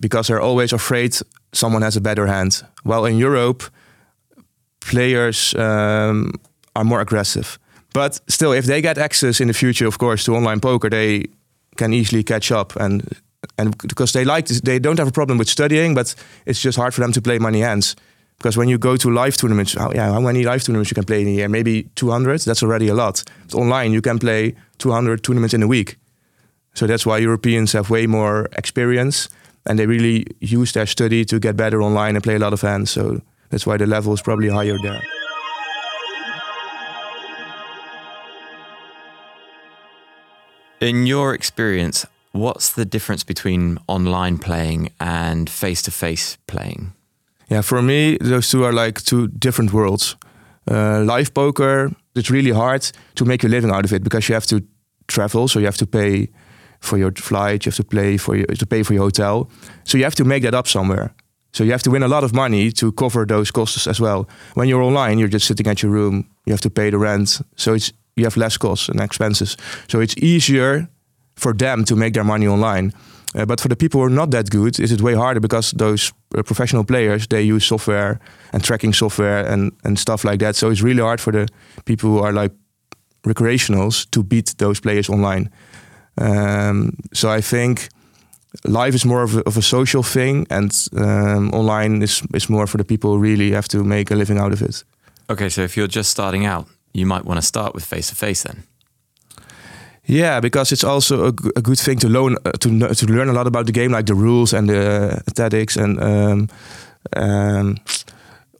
because 0.00 0.26
they're 0.26 0.40
always 0.40 0.72
afraid 0.72 1.16
someone 1.52 1.82
has 1.82 1.96
a 1.96 2.00
better 2.00 2.26
hand. 2.26 2.64
While 2.82 3.04
in 3.04 3.18
Europe, 3.18 3.62
players 4.80 5.54
um, 5.54 6.32
are 6.74 6.84
more 6.84 7.00
aggressive. 7.00 7.58
But 7.94 8.20
still, 8.26 8.52
if 8.52 8.64
they 8.64 8.80
get 8.80 8.98
access 8.98 9.40
in 9.40 9.48
the 9.48 9.54
future, 9.54 9.86
of 9.86 9.98
course, 9.98 10.24
to 10.24 10.34
online 10.34 10.60
poker, 10.60 10.90
they 10.90 11.26
can 11.76 11.92
easily 11.92 12.22
catch 12.24 12.50
up 12.50 12.76
and 12.76 13.02
and 13.58 13.76
because 13.88 14.12
they 14.12 14.24
like 14.24 14.46
this, 14.46 14.60
they 14.60 14.78
don't 14.78 14.98
have 14.98 15.08
a 15.08 15.12
problem 15.12 15.38
with 15.38 15.48
studying, 15.48 15.94
but 15.94 16.14
it's 16.46 16.60
just 16.60 16.78
hard 16.78 16.94
for 16.94 17.00
them 17.00 17.12
to 17.12 17.20
play 17.20 17.38
money 17.38 17.60
hands. 17.60 17.96
Because 18.42 18.56
when 18.56 18.68
you 18.68 18.76
go 18.76 18.96
to 18.96 19.08
live 19.08 19.36
tournaments, 19.36 19.74
how, 19.74 19.92
yeah, 19.92 20.10
how 20.12 20.20
many 20.20 20.42
live 20.42 20.64
tournaments 20.64 20.90
you 20.90 20.96
can 20.96 21.04
play 21.04 21.22
in 21.22 21.28
a 21.28 21.30
year? 21.30 21.48
Maybe 21.48 21.84
200. 21.94 22.40
That's 22.40 22.60
already 22.64 22.88
a 22.88 22.94
lot. 22.94 23.22
But 23.48 23.54
online, 23.54 23.92
you 23.92 24.02
can 24.02 24.18
play 24.18 24.56
200 24.78 25.22
tournaments 25.22 25.54
in 25.54 25.62
a 25.62 25.68
week. 25.68 25.96
So 26.74 26.88
that's 26.88 27.06
why 27.06 27.18
Europeans 27.18 27.72
have 27.72 27.88
way 27.88 28.08
more 28.08 28.48
experience, 28.56 29.28
and 29.64 29.78
they 29.78 29.86
really 29.86 30.26
use 30.40 30.72
their 30.72 30.86
study 30.86 31.24
to 31.26 31.38
get 31.38 31.56
better 31.56 31.80
online 31.82 32.16
and 32.16 32.24
play 32.24 32.34
a 32.34 32.40
lot 32.40 32.52
of 32.52 32.62
hands. 32.62 32.90
So 32.90 33.20
that's 33.50 33.64
why 33.64 33.76
the 33.76 33.86
level 33.86 34.12
is 34.12 34.20
probably 34.20 34.48
higher 34.48 34.76
there. 34.82 35.00
In 40.80 41.06
your 41.06 41.32
experience, 41.32 42.06
what's 42.32 42.72
the 42.72 42.84
difference 42.84 43.22
between 43.22 43.78
online 43.86 44.38
playing 44.38 44.90
and 44.98 45.48
face 45.48 45.80
to 45.82 45.92
face 45.92 46.38
playing? 46.48 46.92
Yeah, 47.52 47.62
for 47.62 47.82
me, 47.82 48.16
those 48.16 48.48
two 48.48 48.64
are 48.64 48.72
like 48.72 49.02
two 49.02 49.28
different 49.28 49.74
worlds. 49.74 50.16
Uh, 50.70 51.04
live 51.04 51.34
poker, 51.34 51.90
it's 52.14 52.30
really 52.30 52.50
hard 52.50 52.90
to 53.14 53.26
make 53.26 53.42
your 53.42 53.50
living 53.50 53.70
out 53.70 53.84
of 53.84 53.92
it 53.92 54.02
because 54.02 54.26
you 54.26 54.34
have 54.34 54.46
to 54.46 54.62
travel, 55.06 55.48
so 55.48 55.58
you 55.58 55.66
have 55.66 55.76
to 55.76 55.86
pay 55.86 56.30
for 56.80 56.96
your 56.96 57.12
flight, 57.12 57.66
you 57.66 57.70
have 57.70 57.76
to 57.76 57.84
pay 57.84 58.16
for 58.16 58.36
your, 58.36 58.46
to 58.46 58.64
pay 58.64 58.82
for 58.82 58.94
your 58.94 59.02
hotel, 59.02 59.50
so 59.84 59.98
you 59.98 60.04
have 60.04 60.14
to 60.14 60.24
make 60.24 60.44
that 60.44 60.54
up 60.54 60.66
somewhere. 60.66 61.10
So 61.52 61.62
you 61.62 61.72
have 61.72 61.82
to 61.82 61.90
win 61.90 62.02
a 62.02 62.08
lot 62.08 62.24
of 62.24 62.32
money 62.32 62.72
to 62.72 62.90
cover 62.92 63.26
those 63.26 63.50
costs 63.50 63.86
as 63.86 64.00
well. 64.00 64.26
When 64.54 64.66
you're 64.66 64.82
online, 64.82 65.18
you're 65.18 65.28
just 65.28 65.46
sitting 65.46 65.66
at 65.66 65.82
your 65.82 65.92
room. 65.92 66.24
You 66.46 66.54
have 66.54 66.62
to 66.62 66.70
pay 66.70 66.88
the 66.88 66.96
rent, 66.96 67.42
so 67.56 67.74
it's 67.74 67.92
you 68.16 68.24
have 68.24 68.38
less 68.38 68.56
costs 68.56 68.88
and 68.88 68.98
expenses. 68.98 69.58
So 69.88 70.00
it's 70.00 70.16
easier 70.16 70.88
for 71.36 71.52
them 71.52 71.84
to 71.84 71.96
make 71.96 72.14
their 72.14 72.24
money 72.24 72.46
online. 72.46 72.94
Uh, 73.34 73.46
but 73.46 73.60
for 73.60 73.68
the 73.68 73.76
people 73.76 74.00
who 74.00 74.06
are 74.06 74.10
not 74.10 74.30
that 74.30 74.50
good, 74.50 74.78
is 74.78 74.92
it 74.92 75.00
way 75.00 75.14
harder 75.14 75.40
because 75.40 75.72
those 75.72 76.12
uh, 76.36 76.42
professional 76.42 76.84
players 76.84 77.26
they 77.26 77.42
use 77.42 77.64
software 77.64 78.18
and 78.52 78.62
tracking 78.62 78.94
software 78.94 79.52
and 79.52 79.72
and 79.84 79.98
stuff 79.98 80.24
like 80.24 80.38
that. 80.38 80.56
So 80.56 80.70
it's 80.70 80.82
really 80.82 81.02
hard 81.02 81.20
for 81.20 81.32
the 81.32 81.48
people 81.84 82.10
who 82.10 82.18
are 82.18 82.32
like 82.32 82.52
recreationals 83.26 84.06
to 84.10 84.22
beat 84.22 84.54
those 84.58 84.80
players 84.80 85.08
online. 85.08 85.50
Um, 86.20 86.96
so 87.12 87.36
I 87.36 87.40
think 87.40 87.88
life 88.64 88.94
is 88.94 89.04
more 89.04 89.22
of 89.22 89.36
a, 89.36 89.40
of 89.46 89.56
a 89.56 89.62
social 89.62 90.02
thing, 90.02 90.46
and 90.50 90.72
um, 90.96 91.50
online 91.52 92.02
is 92.02 92.22
is 92.34 92.48
more 92.48 92.66
for 92.66 92.78
the 92.78 92.84
people 92.84 93.10
who 93.10 93.22
really 93.22 93.52
have 93.52 93.68
to 93.68 93.84
make 93.84 94.10
a 94.10 94.14
living 94.14 94.38
out 94.38 94.52
of 94.52 94.62
it. 94.62 94.84
Okay, 95.28 95.48
so 95.48 95.62
if 95.62 95.76
you're 95.76 95.94
just 95.96 96.10
starting 96.10 96.46
out, 96.46 96.66
you 96.92 97.06
might 97.06 97.24
want 97.24 97.40
to 97.40 97.46
start 97.46 97.74
with 97.74 97.84
face 97.84 98.08
to 98.08 98.14
face 98.14 98.42
then. 98.42 98.62
Yeah, 100.04 100.40
because 100.40 100.72
it's 100.72 100.84
also 100.84 101.26
a, 101.26 101.32
a 101.56 101.62
good 101.62 101.78
thing 101.78 101.98
to 101.98 102.08
learn 102.08 102.36
uh, 102.44 102.50
to 102.52 102.94
to 102.94 103.06
learn 103.06 103.28
a 103.28 103.32
lot 103.32 103.46
about 103.46 103.66
the 103.66 103.72
game, 103.72 103.92
like 103.92 104.06
the 104.06 104.14
rules 104.14 104.52
and 104.52 104.68
the 104.68 105.22
tactics 105.34 105.76
and 105.76 106.02
um, 106.02 106.48
um, 107.16 107.76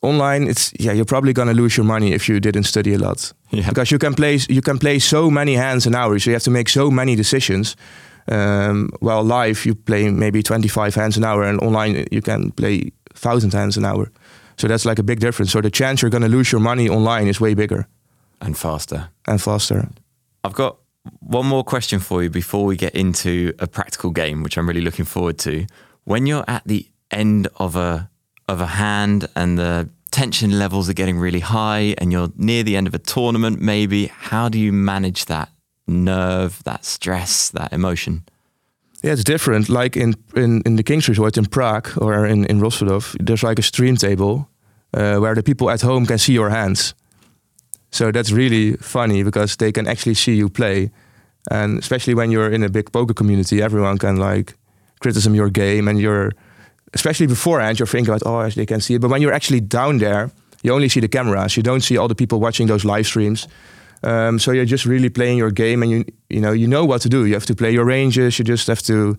online. 0.02 0.48
It's 0.48 0.72
yeah, 0.78 0.92
you're 0.92 1.04
probably 1.04 1.32
gonna 1.32 1.54
lose 1.54 1.76
your 1.76 1.86
money 1.86 2.12
if 2.12 2.28
you 2.28 2.40
didn't 2.40 2.64
study 2.64 2.94
a 2.94 2.98
lot. 2.98 3.32
Yeah. 3.54 3.68
Because 3.68 3.90
you 3.90 3.98
can 3.98 4.14
play 4.14 4.38
you 4.48 4.62
can 4.62 4.78
play 4.78 4.98
so 4.98 5.30
many 5.30 5.56
hands 5.56 5.86
an 5.86 5.94
hour, 5.94 6.18
so 6.18 6.30
you 6.30 6.34
have 6.34 6.44
to 6.44 6.50
make 6.50 6.70
so 6.70 6.90
many 6.90 7.16
decisions. 7.16 7.76
Um, 8.28 8.88
while 9.00 9.24
live 9.24 9.66
you 9.66 9.74
play 9.74 10.08
maybe 10.10 10.42
25 10.42 10.94
hands 10.94 11.16
an 11.16 11.24
hour, 11.24 11.42
and 11.42 11.60
online 11.60 12.06
you 12.10 12.22
can 12.22 12.50
play 12.52 12.92
thousand 13.14 13.52
hands 13.52 13.76
an 13.76 13.84
hour. 13.84 14.10
So 14.56 14.68
that's 14.68 14.84
like 14.84 15.00
a 15.00 15.02
big 15.02 15.20
difference. 15.20 15.50
So 15.52 15.60
the 15.60 15.70
chance 15.70 16.00
you're 16.00 16.10
gonna 16.10 16.28
lose 16.28 16.50
your 16.52 16.62
money 16.62 16.88
online 16.88 17.28
is 17.28 17.40
way 17.40 17.54
bigger 17.54 17.86
and 18.40 18.56
faster. 18.56 19.08
And 19.26 19.40
faster. 19.40 19.88
I've 20.44 20.54
got 20.54 20.76
one 21.20 21.46
more 21.46 21.64
question 21.64 21.98
for 22.00 22.22
you 22.22 22.30
before 22.30 22.64
we 22.64 22.76
get 22.76 22.94
into 22.94 23.52
a 23.58 23.66
practical 23.66 24.10
game, 24.10 24.42
which 24.42 24.56
I'm 24.56 24.68
really 24.68 24.80
looking 24.80 25.04
forward 25.04 25.38
to. 25.38 25.66
When 26.04 26.26
you're 26.26 26.44
at 26.46 26.62
the 26.66 26.86
end 27.10 27.48
of 27.56 27.76
a 27.76 28.10
of 28.48 28.60
a 28.60 28.66
hand 28.66 29.28
and 29.34 29.58
the 29.58 29.88
tension 30.10 30.58
levels 30.58 30.88
are 30.88 30.94
getting 30.94 31.18
really 31.18 31.40
high 31.40 31.94
and 31.98 32.12
you're 32.12 32.30
near 32.36 32.62
the 32.62 32.76
end 32.76 32.86
of 32.86 32.94
a 32.94 32.98
tournament 32.98 33.60
maybe, 33.60 34.06
how 34.06 34.48
do 34.48 34.58
you 34.58 34.72
manage 34.72 35.24
that 35.26 35.48
nerve, 35.86 36.62
that 36.64 36.84
stress, 36.84 37.50
that 37.50 37.72
emotion? 37.72 38.24
Yeah, 39.02 39.12
it's 39.12 39.24
different. 39.24 39.68
Like 39.68 39.96
in 39.96 40.14
in, 40.36 40.62
in 40.64 40.76
the 40.76 40.82
King's 40.82 41.08
Resort 41.08 41.36
in 41.36 41.46
Prague 41.46 41.88
or 41.98 42.26
in, 42.26 42.44
in 42.46 42.60
Rozvadov, 42.60 43.16
there's 43.18 43.42
like 43.42 43.58
a 43.58 43.62
stream 43.62 43.96
table 43.96 44.48
uh, 44.94 45.16
where 45.16 45.34
the 45.34 45.42
people 45.42 45.70
at 45.70 45.82
home 45.82 46.06
can 46.06 46.18
see 46.18 46.32
your 46.32 46.50
hands. 46.50 46.94
So 47.92 48.10
that's 48.10 48.32
really 48.32 48.76
funny 48.76 49.22
because 49.22 49.56
they 49.56 49.70
can 49.70 49.86
actually 49.86 50.14
see 50.14 50.34
you 50.34 50.48
play. 50.48 50.90
And 51.50 51.78
especially 51.78 52.14
when 52.14 52.30
you're 52.30 52.50
in 52.50 52.64
a 52.64 52.68
big 52.68 52.90
poker 52.90 53.14
community, 53.14 53.62
everyone 53.62 53.98
can 53.98 54.16
like 54.16 54.54
criticism 55.00 55.34
your 55.34 55.50
game 55.50 55.88
and 55.88 56.00
you're 56.00 56.32
especially 56.94 57.26
beforehand 57.26 57.78
you're 57.78 57.86
thinking 57.86 58.14
about 58.14 58.22
oh 58.26 58.48
they 58.50 58.66
can 58.66 58.80
see 58.80 58.94
it. 58.94 59.00
But 59.00 59.10
when 59.10 59.20
you're 59.22 59.32
actually 59.32 59.60
down 59.60 59.98
there, 59.98 60.30
you 60.62 60.72
only 60.72 60.88
see 60.88 61.00
the 61.00 61.08
cameras. 61.08 61.56
You 61.56 61.62
don't 61.62 61.82
see 61.82 61.96
all 61.96 62.08
the 62.08 62.14
people 62.14 62.40
watching 62.40 62.66
those 62.66 62.84
live 62.84 63.06
streams. 63.06 63.46
Um, 64.04 64.38
so 64.38 64.52
you're 64.52 64.64
just 64.64 64.84
really 64.84 65.10
playing 65.10 65.38
your 65.38 65.50
game 65.50 65.82
and 65.82 65.90
you 65.90 66.04
you 66.30 66.40
know 66.40 66.52
you 66.52 66.66
know 66.66 66.84
what 66.84 67.02
to 67.02 67.08
do. 67.08 67.26
You 67.26 67.34
have 67.34 67.46
to 67.46 67.54
play 67.54 67.72
your 67.72 67.84
ranges, 67.84 68.38
you 68.38 68.44
just 68.44 68.66
have 68.68 68.82
to 68.82 69.18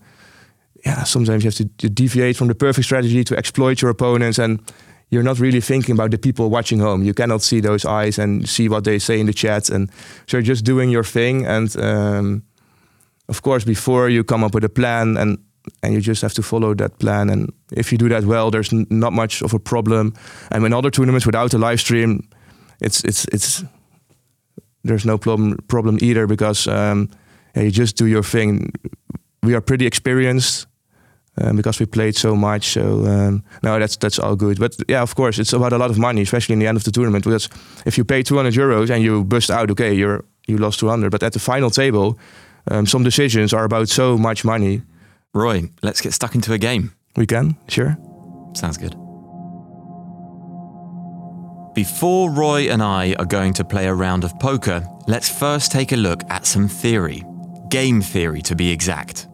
yeah, 0.86 1.04
sometimes 1.04 1.44
you 1.44 1.48
have 1.48 1.56
to, 1.56 1.66
to 1.78 1.90
deviate 1.90 2.36
from 2.36 2.48
the 2.48 2.56
perfect 2.56 2.86
strategy 2.86 3.24
to 3.24 3.38
exploit 3.38 3.82
your 3.82 3.92
opponents 3.92 4.38
and 4.38 4.60
you're 5.10 5.24
not 5.24 5.40
really 5.40 5.62
thinking 5.62 5.94
about 5.94 6.12
the 6.12 6.18
people 6.18 6.50
watching 6.50 6.80
home. 6.80 7.04
You 7.04 7.14
cannot 7.14 7.42
see 7.42 7.62
those 7.62 7.86
eyes 7.86 8.20
and 8.20 8.48
see 8.50 8.70
what 8.70 8.84
they 8.84 9.00
say 9.00 9.20
in 9.20 9.26
the 9.26 9.34
chat, 9.34 9.70
and 9.70 9.90
so 10.28 10.38
you're 10.38 10.42
just 10.42 10.66
doing 10.66 10.90
your 10.90 11.04
thing. 11.04 11.46
And 11.46 11.76
um, 11.78 12.44
of 13.30 13.42
course, 13.42 13.66
before 13.66 14.10
you 14.10 14.24
come 14.24 14.44
up 14.44 14.54
with 14.54 14.64
a 14.64 14.70
plan, 14.70 15.18
and 15.18 15.38
and 15.82 15.94
you 15.94 16.02
just 16.02 16.22
have 16.22 16.34
to 16.34 16.42
follow 16.42 16.74
that 16.76 17.00
plan. 17.00 17.30
And 17.30 17.52
if 17.72 17.92
you 17.92 17.98
do 17.98 18.10
that 18.10 18.26
well, 18.26 18.52
there's 18.52 18.72
not 18.90 19.14
much 19.14 19.42
of 19.42 19.54
a 19.54 19.60
problem. 19.60 20.14
And 20.52 20.66
in 20.66 20.74
other 20.74 20.90
tournaments 20.90 21.26
without 21.26 21.54
a 21.54 21.58
live 21.58 21.80
stream, 21.80 22.28
it's 22.82 23.04
it's 23.04 23.26
it's 23.26 23.64
there's 24.84 25.06
no 25.06 25.18
problem 25.18 25.58
problem 25.68 25.98
either 26.02 26.28
because 26.28 26.68
um, 26.68 27.10
yeah, 27.56 27.64
you 27.64 27.72
just 27.72 27.98
do 27.98 28.06
your 28.06 28.24
thing. 28.24 28.72
We 29.42 29.56
are 29.56 29.62
pretty 29.62 29.86
experienced. 29.86 30.68
Um, 31.42 31.56
because 31.56 31.80
we 31.80 31.88
played 31.88 32.16
so 32.16 32.36
much, 32.36 32.74
so 32.74 33.06
um, 33.08 33.44
no, 33.64 33.80
that's 33.80 33.98
that's 33.98 34.20
all 34.20 34.36
good. 34.36 34.60
But 34.60 34.76
yeah, 34.88 35.02
of 35.02 35.16
course, 35.16 35.40
it's 35.40 35.52
about 35.52 35.74
a 35.74 35.80
lot 35.80 35.90
of 35.90 35.98
money, 35.98 36.22
especially 36.22 36.54
in 36.54 36.60
the 36.60 36.68
end 36.68 36.78
of 36.78 36.84
the 36.84 36.92
tournament. 36.92 37.26
Because 37.26 37.50
if 37.88 37.98
you 37.98 38.06
pay 38.06 38.22
200 38.22 38.54
euros 38.54 38.92
and 38.92 39.04
you 39.04 39.24
bust 39.24 39.50
out, 39.50 39.72
okay, 39.72 39.94
you're 39.94 40.24
you 40.48 40.58
lost 40.58 40.80
200. 40.80 41.10
But 41.10 41.24
at 41.24 41.34
the 41.34 41.40
final 41.40 41.72
table, 41.72 42.20
um, 42.70 42.86
some 42.86 43.04
decisions 43.04 43.54
are 43.54 43.64
about 43.64 43.90
so 43.90 44.18
much 44.18 44.46
money. 44.46 44.84
Roy, 45.34 45.72
let's 45.82 46.02
get 46.02 46.14
stuck 46.14 46.36
into 46.36 46.54
a 46.54 46.60
game. 46.60 46.92
We 47.16 47.26
can, 47.26 47.56
sure. 47.68 47.98
Sounds 48.54 48.78
good. 48.78 48.96
Before 51.74 52.30
Roy 52.30 52.70
and 52.70 52.84
I 52.84 53.16
are 53.18 53.26
going 53.26 53.54
to 53.54 53.64
play 53.64 53.88
a 53.88 53.94
round 53.94 54.24
of 54.24 54.38
poker, 54.40 54.88
let's 55.08 55.28
first 55.28 55.72
take 55.72 55.92
a 55.92 55.96
look 55.96 56.22
at 56.30 56.46
some 56.46 56.68
theory. 56.68 57.24
Game 57.70 58.00
theory, 58.00 58.44
to 58.44 58.56
be 58.56 58.70
exact. 58.70 59.28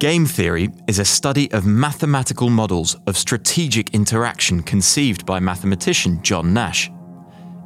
Game 0.00 0.24
theory 0.24 0.70
is 0.86 0.98
a 0.98 1.04
study 1.04 1.52
of 1.52 1.66
mathematical 1.66 2.48
models 2.48 2.96
of 3.06 3.18
strategic 3.18 3.90
interaction 3.90 4.62
conceived 4.62 5.26
by 5.26 5.38
mathematician 5.38 6.22
John 6.22 6.54
Nash. 6.54 6.90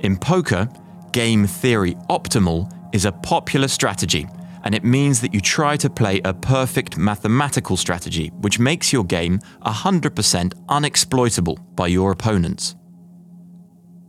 In 0.00 0.16
poker, 0.16 0.68
game 1.12 1.46
theory 1.46 1.94
optimal 2.10 2.68
is 2.92 3.04
a 3.04 3.12
popular 3.12 3.68
strategy, 3.68 4.26
and 4.64 4.74
it 4.74 4.82
means 4.82 5.20
that 5.20 5.32
you 5.32 5.40
try 5.40 5.76
to 5.76 5.88
play 5.88 6.20
a 6.24 6.34
perfect 6.34 6.98
mathematical 6.98 7.76
strategy, 7.76 8.32
which 8.40 8.58
makes 8.58 8.92
your 8.92 9.04
game 9.04 9.38
100% 9.64 10.54
unexploitable 10.66 11.56
by 11.76 11.86
your 11.86 12.10
opponents. 12.10 12.74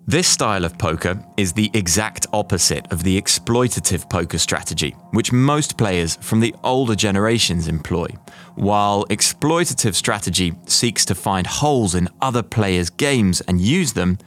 This 0.07 0.27
style 0.27 0.65
of 0.65 0.77
poker 0.77 1.19
is 1.35 1.53
the 1.53 1.71
exact 1.74 2.27
opposite 2.31 2.85
of 2.91 3.01
the 3.01 3.19
exploitative 3.19 4.07
poker 4.07 4.38
strategy, 4.38 4.91
which 5.13 5.31
most 5.31 5.79
players 5.79 6.17
from 6.17 6.41
the 6.41 6.53
older 6.63 6.93
generations 6.93 7.67
employ. 7.67 8.05
While 8.53 9.05
exploitative 9.05 9.95
strategy 9.95 10.53
seeks 10.67 11.05
to 11.05 11.15
find 11.15 11.47
holes 11.47 11.95
in 11.95 12.07
other 12.21 12.43
players' 12.43 12.91
games 12.91 13.41
and 13.41 13.59
use 13.59 13.93
them, 13.93 14.19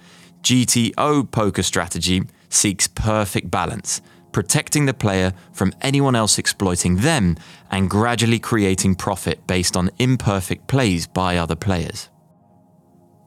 GTO 0.42 1.30
poker 1.30 1.62
strategy 1.62 2.24
seeks 2.48 2.88
perfect 2.88 3.48
balance, 3.48 4.02
protecting 4.32 4.86
the 4.86 4.94
player 4.94 5.32
from 5.52 5.72
anyone 5.80 6.16
else 6.16 6.40
exploiting 6.40 6.96
them 6.96 7.36
and 7.70 7.88
gradually 7.88 8.40
creating 8.40 8.96
profit 8.96 9.46
based 9.46 9.76
on 9.76 9.90
imperfect 10.00 10.66
plays 10.66 11.06
by 11.06 11.36
other 11.36 11.54
players. 11.54 12.08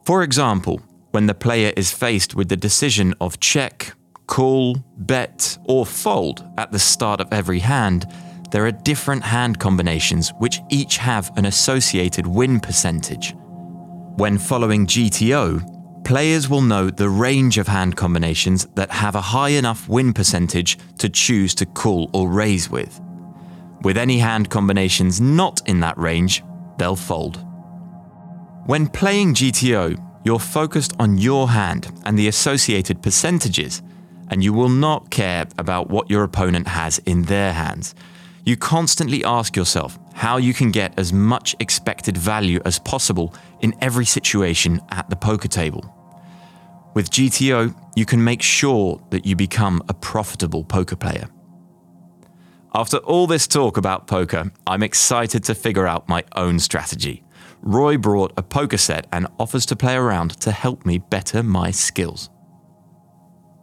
For 0.04 0.22
example, 0.22 0.82
when 1.12 1.26
the 1.26 1.34
player 1.34 1.72
is 1.76 1.92
faced 1.92 2.34
with 2.34 2.48
the 2.48 2.56
decision 2.56 3.14
of 3.20 3.38
check, 3.38 3.94
call, 4.26 4.76
bet, 4.96 5.58
or 5.64 5.86
fold 5.86 6.44
at 6.58 6.72
the 6.72 6.78
start 6.78 7.20
of 7.20 7.32
every 7.32 7.58
hand, 7.58 8.06
there 8.50 8.66
are 8.66 8.72
different 8.72 9.22
hand 9.22 9.58
combinations 9.58 10.30
which 10.38 10.60
each 10.70 10.96
have 10.96 11.30
an 11.36 11.44
associated 11.46 12.26
win 12.26 12.60
percentage. 12.60 13.34
When 14.16 14.38
following 14.38 14.86
GTO, 14.86 16.04
players 16.04 16.48
will 16.48 16.62
know 16.62 16.90
the 16.90 17.08
range 17.08 17.58
of 17.58 17.68
hand 17.68 17.96
combinations 17.96 18.66
that 18.74 18.90
have 18.90 19.14
a 19.14 19.20
high 19.20 19.50
enough 19.50 19.88
win 19.88 20.12
percentage 20.12 20.78
to 20.98 21.08
choose 21.08 21.54
to 21.56 21.66
call 21.66 22.10
or 22.12 22.28
raise 22.28 22.70
with. 22.70 23.00
With 23.82 23.98
any 23.98 24.18
hand 24.18 24.48
combinations 24.48 25.20
not 25.20 25.60
in 25.68 25.80
that 25.80 25.98
range, 25.98 26.42
they'll 26.78 26.96
fold. 26.96 27.44
When 28.66 28.86
playing 28.86 29.34
GTO, 29.34 30.11
you're 30.24 30.38
focused 30.38 30.94
on 30.98 31.18
your 31.18 31.50
hand 31.50 31.90
and 32.04 32.18
the 32.18 32.28
associated 32.28 33.02
percentages, 33.02 33.82
and 34.28 34.42
you 34.42 34.52
will 34.52 34.68
not 34.68 35.10
care 35.10 35.46
about 35.58 35.90
what 35.90 36.08
your 36.08 36.22
opponent 36.22 36.68
has 36.68 36.98
in 37.06 37.22
their 37.22 37.52
hands. 37.52 37.94
You 38.44 38.56
constantly 38.56 39.24
ask 39.24 39.56
yourself 39.56 39.98
how 40.14 40.36
you 40.36 40.52
can 40.52 40.70
get 40.70 40.98
as 40.98 41.12
much 41.12 41.54
expected 41.60 42.16
value 42.16 42.60
as 42.64 42.78
possible 42.78 43.34
in 43.60 43.74
every 43.80 44.04
situation 44.04 44.80
at 44.90 45.08
the 45.10 45.16
poker 45.16 45.48
table. 45.48 45.84
With 46.94 47.10
GTO, 47.10 47.74
you 47.96 48.04
can 48.04 48.22
make 48.22 48.42
sure 48.42 49.00
that 49.10 49.24
you 49.24 49.36
become 49.36 49.82
a 49.88 49.94
profitable 49.94 50.64
poker 50.64 50.96
player. 50.96 51.28
After 52.74 52.98
all 52.98 53.26
this 53.26 53.46
talk 53.46 53.76
about 53.76 54.06
poker, 54.06 54.50
I'm 54.66 54.82
excited 54.82 55.44
to 55.44 55.54
figure 55.54 55.86
out 55.86 56.08
my 56.08 56.24
own 56.34 56.58
strategy. 56.58 57.22
Roy 57.62 57.96
brought 57.98 58.32
a 58.36 58.42
poker 58.42 58.78
set 58.78 59.06
and 59.12 59.26
offers 59.38 59.66
to 59.66 59.76
play 59.76 59.94
around 59.94 60.30
to 60.40 60.50
help 60.50 60.84
me 60.84 60.98
better 60.98 61.42
my 61.42 61.70
skills. 61.72 62.28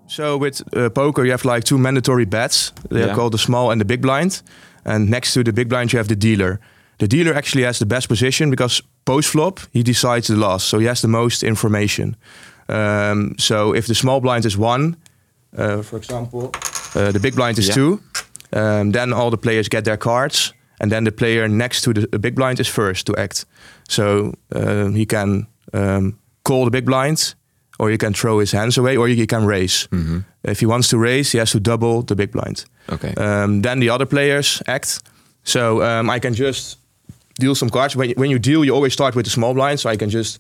So 0.07 0.37
with 0.37 0.61
uh, 0.75 0.89
poker, 0.89 1.23
you 1.25 1.31
have 1.31 1.45
like 1.45 1.63
two 1.63 1.77
mandatory 1.77 2.25
bets. 2.25 2.71
They 2.89 2.99
Yeah. 2.99 3.11
are 3.11 3.15
called 3.15 3.31
the 3.33 3.37
small 3.37 3.71
and 3.71 3.79
the 3.79 3.85
big 3.85 4.01
blind. 4.01 4.41
And 4.85 5.09
next 5.09 5.33
to 5.33 5.43
the 5.43 5.51
big 5.53 5.67
blind, 5.69 5.91
you 5.93 5.99
have 5.99 6.07
the 6.07 6.15
dealer. 6.15 6.59
The 6.97 7.07
dealer 7.07 7.33
actually 7.35 7.65
has 7.65 7.77
the 7.77 7.85
best 7.85 8.07
position 8.07 8.49
because 8.49 8.81
post 9.05 9.29
flop 9.29 9.59
he 9.73 9.83
decides 9.83 10.27
the 10.27 10.35
loss, 10.35 10.63
so 10.63 10.79
he 10.79 10.87
has 10.87 11.01
the 11.01 11.07
most 11.07 11.43
information. 11.43 12.15
Um, 12.67 13.35
so 13.37 13.73
if 13.75 13.85
the 13.85 13.93
small 13.95 14.19
blind 14.19 14.45
is 14.45 14.57
one, 14.57 14.95
uh, 15.57 15.81
for 15.83 15.97
example, 15.97 16.51
uh, 16.95 17.11
the 17.11 17.19
big 17.19 17.35
blind 17.35 17.57
is 17.57 17.67
Yeah. 17.67 17.75
two, 17.75 17.99
um, 18.53 18.91
then 18.91 19.13
all 19.13 19.29
the 19.29 19.37
players 19.37 19.69
get 19.69 19.83
their 19.83 19.97
cards, 19.97 20.53
and 20.79 20.91
then 20.91 21.03
the 21.03 21.11
player 21.11 21.47
next 21.47 21.81
to 21.83 21.93
the, 21.93 22.19
big 22.19 22.35
blind 22.35 22.59
is 22.59 22.67
first 22.67 23.05
to 23.05 23.15
act. 23.17 23.45
So 23.87 24.33
um, 24.55 24.95
he 24.95 25.05
can 25.05 25.47
um, 25.73 26.19
call 26.43 26.65
the 26.65 26.71
big 26.71 26.85
blind, 26.85 27.35
or 27.79 27.89
he 27.89 27.97
can 27.97 28.13
throw 28.13 28.39
his 28.39 28.51
hands 28.51 28.77
away, 28.77 28.97
or 28.97 29.07
he 29.07 29.25
can 29.25 29.45
raise. 29.45 29.87
If 30.43 30.59
he 30.59 30.65
wants 30.65 30.87
to 30.89 30.97
raise, 30.97 31.31
he 31.31 31.39
has 31.39 31.51
to 31.51 31.59
double 31.59 32.01
the 32.03 32.15
big 32.15 32.31
blind. 32.31 32.65
Okay. 32.91 33.13
Um, 33.15 33.61
then 33.61 33.79
the 33.79 33.89
other 33.89 34.05
players 34.05 34.61
act. 34.67 35.01
So 35.43 35.81
um, 35.81 36.09
I 36.09 36.19
can 36.19 36.33
just 36.33 36.77
deal 37.39 37.55
some 37.55 37.69
cards. 37.69 37.95
When, 37.95 38.11
when 38.11 38.29
you 38.29 38.39
deal, 38.39 38.63
you 38.65 38.73
always 38.75 38.93
start 38.93 39.15
with 39.15 39.25
the 39.25 39.31
small 39.31 39.53
blind. 39.53 39.79
So 39.79 39.89
I 39.89 39.97
can 39.97 40.09
just 40.09 40.39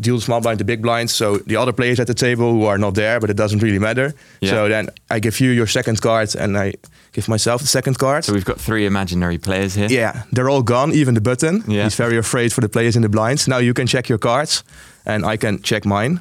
deal 0.00 0.16
the 0.16 0.22
small 0.22 0.40
blind, 0.40 0.58
the 0.58 0.64
big 0.64 0.82
blind. 0.82 1.10
So 1.10 1.38
the 1.38 1.56
other 1.56 1.72
players 1.72 2.00
at 2.00 2.06
the 2.06 2.14
table 2.14 2.52
who 2.52 2.64
are 2.64 2.78
not 2.78 2.94
there, 2.94 3.20
but 3.20 3.30
it 3.30 3.36
doesn't 3.36 3.62
really 3.62 3.78
matter. 3.78 4.12
Yeah. 4.40 4.50
So 4.50 4.68
then 4.68 4.88
I 5.10 5.20
give 5.20 5.40
you 5.40 5.50
your 5.50 5.66
second 5.66 6.00
card 6.00 6.34
and 6.36 6.56
I 6.56 6.74
give 7.12 7.28
myself 7.28 7.60
the 7.60 7.66
second 7.68 7.98
card. 7.98 8.24
So 8.24 8.32
we've 8.32 8.44
got 8.44 8.60
three 8.60 8.86
imaginary 8.86 9.38
players 9.38 9.74
here. 9.74 9.88
yeah, 9.88 10.22
they're 10.32 10.50
all 10.50 10.62
gone, 10.62 10.92
even 10.92 11.14
the 11.14 11.20
button. 11.20 11.62
Yeah. 11.66 11.84
He's 11.84 11.96
very 11.96 12.16
afraid 12.16 12.52
for 12.52 12.60
the 12.60 12.68
players 12.68 12.96
in 12.96 13.02
the 13.02 13.08
blinds. 13.08 13.46
Now 13.46 13.58
you 13.58 13.74
can 13.74 13.86
check 13.86 14.08
your 14.08 14.18
cards 14.18 14.64
and 15.04 15.24
I 15.24 15.36
can 15.36 15.62
check 15.62 15.84
mine. 15.84 16.20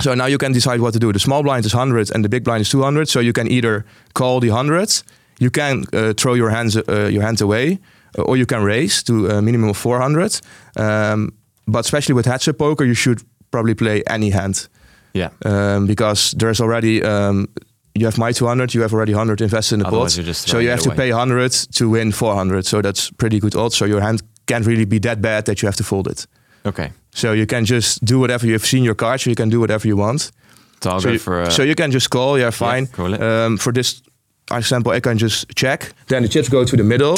So 0.00 0.14
now 0.14 0.26
you 0.26 0.38
can 0.38 0.52
decide 0.52 0.80
what 0.80 0.92
to 0.94 0.98
do. 0.98 1.12
The 1.12 1.20
small 1.20 1.42
blind 1.42 1.64
is 1.66 1.74
100 1.74 2.10
and 2.14 2.24
the 2.24 2.28
big 2.28 2.42
blind 2.42 2.62
is 2.62 2.70
200. 2.70 3.08
So 3.08 3.20
you 3.20 3.32
can 3.32 3.48
either 3.50 3.84
call 4.12 4.40
the 4.40 4.50
100, 4.50 5.02
you 5.38 5.50
can 5.50 5.84
uh, 5.92 6.12
throw 6.16 6.34
your 6.34 6.50
hands 6.50 6.76
uh, 6.76 7.08
your 7.12 7.22
hands 7.22 7.40
away, 7.40 7.78
uh, 8.18 8.22
or 8.22 8.36
you 8.36 8.46
can 8.46 8.62
raise 8.64 9.02
to 9.04 9.28
a 9.28 9.40
minimum 9.42 9.70
of 9.70 9.76
400. 9.76 10.40
Um, 10.76 11.32
but 11.66 11.80
especially 11.80 12.14
with 12.14 12.26
heads 12.26 12.48
up 12.48 12.58
poker, 12.58 12.84
you 12.84 12.94
should 12.94 13.22
probably 13.50 13.74
play 13.74 14.02
any 14.06 14.30
hand 14.30 14.68
Yeah. 15.12 15.30
um, 15.44 15.86
because 15.86 16.32
there's 16.38 16.60
already 16.60 17.02
um, 17.02 17.48
you 17.94 18.06
have 18.06 18.18
my 18.18 18.32
200, 18.32 18.74
you 18.74 18.82
have 18.82 18.92
already 18.92 19.12
100 19.14 19.40
invested 19.40 19.74
in 19.74 19.80
the 19.80 19.86
Otherwise 19.86 20.16
pot. 20.18 20.34
so 20.34 20.58
you 20.58 20.70
have 20.70 20.80
to 20.82 20.88
away. 20.88 20.96
pay 20.96 21.12
100 21.12 21.52
to 21.76 21.88
win 21.90 22.10
400. 22.12 22.66
So 22.66 22.82
that's 22.82 23.10
pretty 23.10 23.38
good 23.38 23.54
odds. 23.54 23.76
So 23.76 23.84
your 23.84 24.00
hand 24.00 24.20
can't 24.46 24.66
really 24.66 24.84
be 24.84 24.98
that 25.00 25.20
bad 25.20 25.44
that 25.44 25.62
you 25.62 25.66
have 25.68 25.76
to 25.76 25.84
fold 25.84 26.08
it. 26.08 26.26
Okay. 26.66 26.90
So 27.12 27.32
you 27.32 27.46
can 27.46 27.64
just 27.64 28.04
do 28.04 28.18
whatever 28.18 28.46
you 28.46 28.52
have 28.54 28.66
seen 28.66 28.82
your 28.84 28.96
cards. 28.96 29.22
So 29.22 29.30
you 29.30 29.36
can 29.36 29.48
do 29.48 29.60
whatever 29.60 29.86
you 29.86 29.96
want. 29.96 30.32
So 30.82 30.90
I'll 30.90 31.00
so, 31.00 31.08
go 31.08 31.12
you, 31.12 31.18
for 31.18 31.42
a. 31.42 31.50
so 31.50 31.62
you 31.62 31.74
can 31.76 31.90
just 31.92 32.10
call. 32.10 32.36
Yeah, 32.38 32.50
fine. 32.50 32.88
call 32.88 33.14
it. 33.14 33.22
Um, 33.22 33.56
for 33.58 33.72
this 33.72 34.02
example, 34.50 34.90
I 34.92 34.98
can 35.00 35.16
just 35.16 35.46
check. 35.54 35.92
Then 36.08 36.22
the 36.22 36.28
chips 36.28 36.48
go 36.48 36.64
to 36.64 36.76
the 36.76 36.82
middle. 36.84 37.16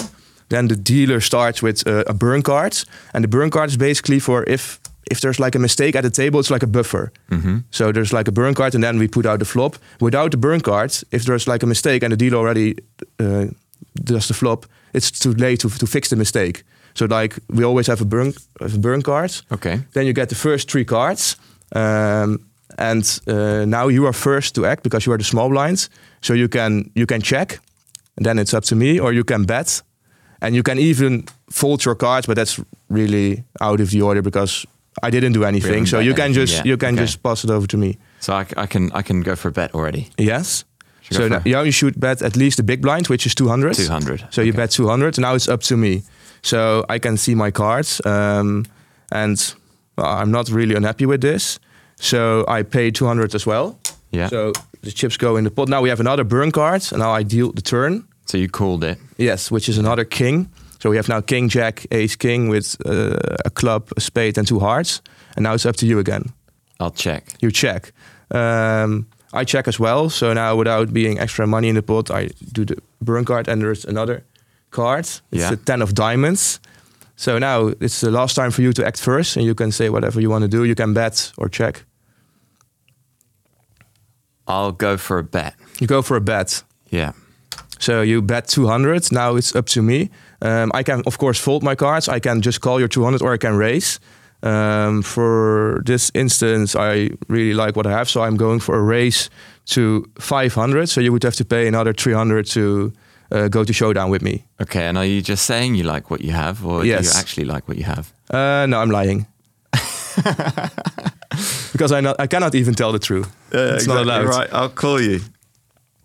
Then 0.49 0.69
the 0.69 0.77
dealer 0.77 1.21
starts 1.21 1.63
with 1.63 1.87
uh, 1.87 2.05
a 2.07 2.15
burn 2.15 2.43
card, 2.43 2.85
and 3.13 3.25
the 3.25 3.29
burn 3.29 3.51
card 3.51 3.71
is 3.71 3.77
basically 3.77 4.21
for 4.21 4.45
if 4.47 4.81
if 5.11 5.21
there's 5.21 5.39
like 5.39 5.55
a 5.55 5.59
mistake 5.59 5.99
at 5.99 6.03
the 6.03 6.11
table, 6.11 6.41
it's 6.41 6.51
like 6.51 6.65
a 6.65 6.69
buffer. 6.69 7.13
Mm-hmm. 7.31 7.59
So 7.71 7.93
there's 7.93 8.13
like 8.13 8.29
a 8.29 8.33
burn 8.33 8.55
card, 8.55 8.75
and 8.75 8.83
then 8.83 8.99
we 8.99 9.09
put 9.09 9.27
out 9.27 9.39
the 9.39 9.45
flop. 9.45 9.77
Without 10.01 10.31
the 10.31 10.37
burn 10.37 10.61
card, 10.61 10.93
if 11.11 11.25
there's 11.25 11.47
like 11.47 11.63
a 11.63 11.67
mistake 11.67 12.03
and 12.03 12.13
the 12.13 12.17
dealer 12.17 12.39
already 12.39 12.75
uh, 13.21 13.47
does 14.05 14.27
the 14.27 14.35
flop, 14.35 14.67
it's 14.93 15.11
too 15.11 15.33
late 15.33 15.61
to, 15.61 15.69
to 15.69 15.87
fix 15.87 16.09
the 16.09 16.17
mistake. 16.17 16.65
So 16.95 17.07
like 17.07 17.39
we 17.49 17.65
always 17.65 17.87
have 17.87 18.01
a 18.03 18.05
burn 18.05 18.33
have 18.61 18.75
a 18.75 18.79
burn 18.79 19.03
card. 19.03 19.43
Okay. 19.51 19.81
Then 19.93 20.07
you 20.07 20.13
get 20.13 20.29
the 20.29 20.35
first 20.35 20.71
three 20.71 20.85
cards, 20.85 21.37
um, 21.75 22.41
and 22.79 23.21
uh, 23.27 23.65
now 23.67 23.89
you 23.89 24.07
are 24.07 24.15
first 24.15 24.55
to 24.55 24.65
act 24.65 24.83
because 24.83 25.07
you 25.07 25.13
are 25.13 25.19
the 25.19 25.25
small 25.25 25.49
blinds. 25.49 25.91
So 26.21 26.35
you 26.35 26.49
can 26.49 26.91
you 26.95 27.07
can 27.07 27.21
check, 27.21 27.61
and 28.17 28.27
then 28.27 28.39
it's 28.39 28.55
up 28.55 28.65
to 28.65 28.77
me, 28.77 28.99
or 29.01 29.13
you 29.13 29.25
can 29.25 29.45
bet, 29.45 29.83
and 30.41 30.55
you 30.55 30.63
can 30.63 30.79
even 30.79 31.25
fold 31.51 31.85
your 31.85 31.95
cards, 31.97 32.27
but 32.27 32.37
that's 32.37 32.61
really 32.89 33.45
out 33.61 33.81
of 33.81 33.91
the 33.91 34.03
order 34.03 34.23
because 34.23 34.67
I 35.03 35.11
didn't 35.11 35.33
do 35.33 35.45
anything. 35.45 35.71
haven't 35.73 35.87
So 35.87 35.99
you 36.01 36.15
can 36.15 36.25
anything 36.25 36.47
just 36.47 36.65
you 36.65 36.77
can 36.77 36.95
Okay. 36.95 37.05
just 37.05 37.23
pass 37.23 37.45
it 37.45 37.51
over 37.51 37.67
to 37.67 37.77
me. 37.77 37.97
So 38.21 38.33
I, 38.33 38.47
I 38.57 38.67
can 38.67 38.91
I 38.99 39.03
can 39.03 39.23
go 39.23 39.35
for 39.37 39.49
a 39.49 39.53
bet 39.53 39.75
already. 39.75 40.09
Yes. 40.19 40.65
Should 41.03 41.17
So 41.17 41.29
now, 41.29 41.41
yeah, 41.45 41.63
you 41.65 41.73
should 41.73 42.01
bet 42.01 42.23
at 42.23 42.37
least 42.37 42.57
the 42.57 42.63
big 42.65 42.81
blind, 42.81 43.07
which 43.09 43.27
is 43.27 43.35
200. 43.35 43.75
200. 43.75 44.25
So 44.31 44.43
you 44.43 44.53
bet 44.53 44.71
200. 44.73 45.19
Now 45.19 45.35
it's 45.35 45.49
up 45.49 45.61
to 45.63 45.77
me. 45.77 46.03
So 46.43 46.85
I 46.89 46.99
can 46.99 47.17
see 47.17 47.35
my 47.35 47.51
cards, 47.53 48.01
um, 48.05 48.65
and 49.13 49.55
I'm 49.99 50.31
not 50.31 50.49
really 50.49 50.75
unhappy 50.77 51.07
with 51.07 51.21
this. 51.21 51.59
So 52.01 52.45
I 52.49 52.63
pay 52.65 52.91
200 52.91 53.35
as 53.35 53.47
well. 53.47 53.79
Yeah. 54.11 54.29
So 54.29 54.53
the 54.83 54.91
chips 54.93 55.17
go 55.17 55.37
in 55.37 55.45
the 55.45 55.51
pot. 55.51 55.69
Now 55.69 55.81
we 55.83 55.89
have 55.91 56.01
another 56.01 56.25
burn 56.25 56.51
card, 56.51 56.83
and 56.93 56.99
now 57.01 57.13
I 57.19 57.23
deal 57.25 57.53
the 57.53 57.63
turn. 57.63 58.05
So 58.27 58.39
you 58.39 58.49
called 58.49 58.85
it. 58.85 58.99
Yes, 59.19 59.51
which 59.51 59.69
is 59.69 59.79
another 59.79 60.05
king. 60.05 60.49
So 60.83 60.91
we 60.91 60.97
have 60.97 61.09
now 61.09 61.21
king, 61.23 61.49
jack, 61.49 61.87
ace, 61.91 62.17
king 62.17 62.49
with 62.51 62.77
uh, 62.85 63.17
a 63.45 63.51
club, 63.51 63.89
a 63.97 64.01
spade, 64.01 64.37
and 64.39 64.47
two 64.47 64.59
hearts. 64.61 65.01
And 65.37 65.43
now 65.45 65.55
it's 65.55 65.65
up 65.67 65.77
to 65.77 65.87
you 65.87 65.99
again. 65.99 66.33
I'll 66.79 66.91
check. 66.95 67.23
You 67.41 67.51
check. 67.51 67.93
Um, 68.31 69.07
I 69.33 69.45
check 69.45 69.69
as 69.69 69.79
well. 69.81 70.11
So 70.11 70.33
now, 70.33 70.57
without 70.57 70.93
being 70.93 71.19
extra 71.19 71.47
money 71.47 71.69
in 71.69 71.75
the 71.77 71.83
pot, 71.83 72.11
I 72.11 72.31
do 72.53 72.65
the 72.65 72.77
burn 73.01 73.25
card, 73.25 73.49
and 73.49 73.61
there's 73.63 73.85
another 73.85 74.23
card. 74.71 75.05
It's 75.07 75.23
Yeah. 75.31 75.51
the 75.51 75.57
ten 75.57 75.83
of 75.83 75.93
diamonds. 75.95 76.61
So 77.17 77.39
now 77.39 77.73
it's 77.81 78.01
the 78.01 78.11
last 78.11 78.35
time 78.35 78.51
for 78.51 78.63
you 78.63 78.73
to 78.75 78.87
act 78.87 79.01
first, 79.01 79.37
and 79.37 79.47
you 79.47 79.55
can 79.55 79.73
say 79.73 79.89
whatever 79.89 80.21
you 80.21 80.31
want 80.31 80.43
to 80.43 80.49
do. 80.49 80.65
You 80.65 80.75
can 80.75 80.93
bet 80.95 81.33
or 81.39 81.49
check. 81.49 81.85
I'll 84.47 84.73
go 84.73 84.97
for 84.97 85.19
a 85.19 85.23
bet. 85.25 85.55
You 85.81 85.87
go 85.87 86.03
for 86.03 86.17
a 86.17 86.21
bet. 86.21 86.63
Yeah. 86.91 87.13
So 87.79 88.03
you 88.03 88.23
bet 88.23 88.49
200. 88.49 89.13
Now 89.13 89.37
it's 89.37 89.55
up 89.55 89.67
to 89.67 89.83
me. 89.83 90.11
Um, 90.43 90.71
I 90.75 90.83
can, 90.83 91.03
of 91.07 91.19
course, 91.19 91.39
fold 91.39 91.63
my 91.63 91.75
cards. 91.75 92.09
I 92.09 92.21
can 92.21 92.41
just 92.43 92.61
call 92.61 92.79
your 92.79 92.89
200 92.89 93.23
or 93.23 93.33
I 93.33 93.37
can 93.37 93.57
raise. 93.57 94.01
Um, 94.43 95.03
for 95.03 95.83
this 95.85 96.11
instance, 96.15 96.77
I 96.77 97.11
really 97.29 97.55
like 97.55 97.77
what 97.77 97.87
I 97.87 97.91
have. 97.91 98.09
So 98.09 98.23
I'm 98.23 98.37
going 98.37 98.61
for 98.61 98.77
a 98.77 98.83
raise 98.83 99.31
to 99.67 100.05
500. 100.19 100.89
So 100.89 101.01
you 101.01 101.13
would 101.13 101.23
have 101.23 101.37
to 101.37 101.45
pay 101.45 101.67
another 101.67 101.93
300 101.93 102.47
to 102.47 102.93
uh, 103.33 103.49
go 103.49 103.65
to 103.65 103.73
showdown 103.73 104.11
with 104.11 104.23
me. 104.23 104.45
Okay. 104.61 104.87
And 104.87 104.99
are 104.99 105.05
you 105.05 105.23
just 105.23 105.47
saying 105.47 105.75
you 105.75 105.85
like 105.85 106.11
what 106.11 106.21
you 106.21 106.33
have, 106.33 106.65
or 106.65 106.83
do 106.83 106.89
you 106.89 106.95
actually 106.95 107.45
like 107.45 107.67
what 107.69 107.77
you 107.77 107.85
have? 107.85 108.13
Uh, 108.31 108.67
no, 108.69 108.81
I'm 108.81 108.91
lying. 108.91 109.27
because 111.73 111.93
I, 111.93 112.01
not, 112.01 112.17
I 112.19 112.27
cannot 112.27 112.55
even 112.55 112.75
tell 112.75 112.93
the 112.93 112.99
truth. 112.99 113.29
it's 113.53 113.87
not 113.87 114.03
allowed. 114.03 114.27
Right. 114.27 114.49
I'll 114.53 114.69
call 114.69 115.01
you, 115.01 115.21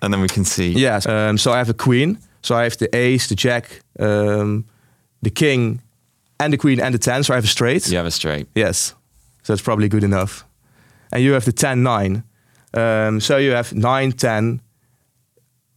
and 0.01 0.13
then 0.13 0.21
we 0.21 0.27
can 0.27 0.45
see. 0.45 0.71
Yes. 0.73 1.05
Um, 1.05 1.37
so 1.37 1.51
I 1.51 1.57
have 1.57 1.69
a 1.69 1.73
queen. 1.73 2.17
So 2.41 2.55
I 2.55 2.63
have 2.63 2.77
the 2.77 2.87
ace, 2.95 3.27
the 3.27 3.35
jack, 3.35 3.81
um, 3.99 4.65
the 5.21 5.29
king, 5.29 5.81
and 6.39 6.51
the 6.51 6.57
queen 6.57 6.79
and 6.79 6.93
the 6.93 6.97
ten. 6.99 7.23
So 7.23 7.33
I 7.33 7.37
have 7.37 7.43
a 7.45 7.47
straight. 7.47 7.87
You 7.89 7.97
have 7.97 8.07
a 8.07 8.11
straight. 8.11 8.47
Yes. 8.55 8.95
So 9.43 9.53
that's 9.53 9.61
probably 9.61 9.89
good 9.89 10.03
enough. 10.03 10.43
And 11.11 11.23
you 11.23 11.33
have 11.33 11.45
the 11.45 11.51
10 11.51 11.83
9. 11.83 12.23
Um, 12.73 13.19
so 13.19 13.37
you 13.37 13.51
have 13.51 13.73
9 13.73 14.11
10. 14.13 14.61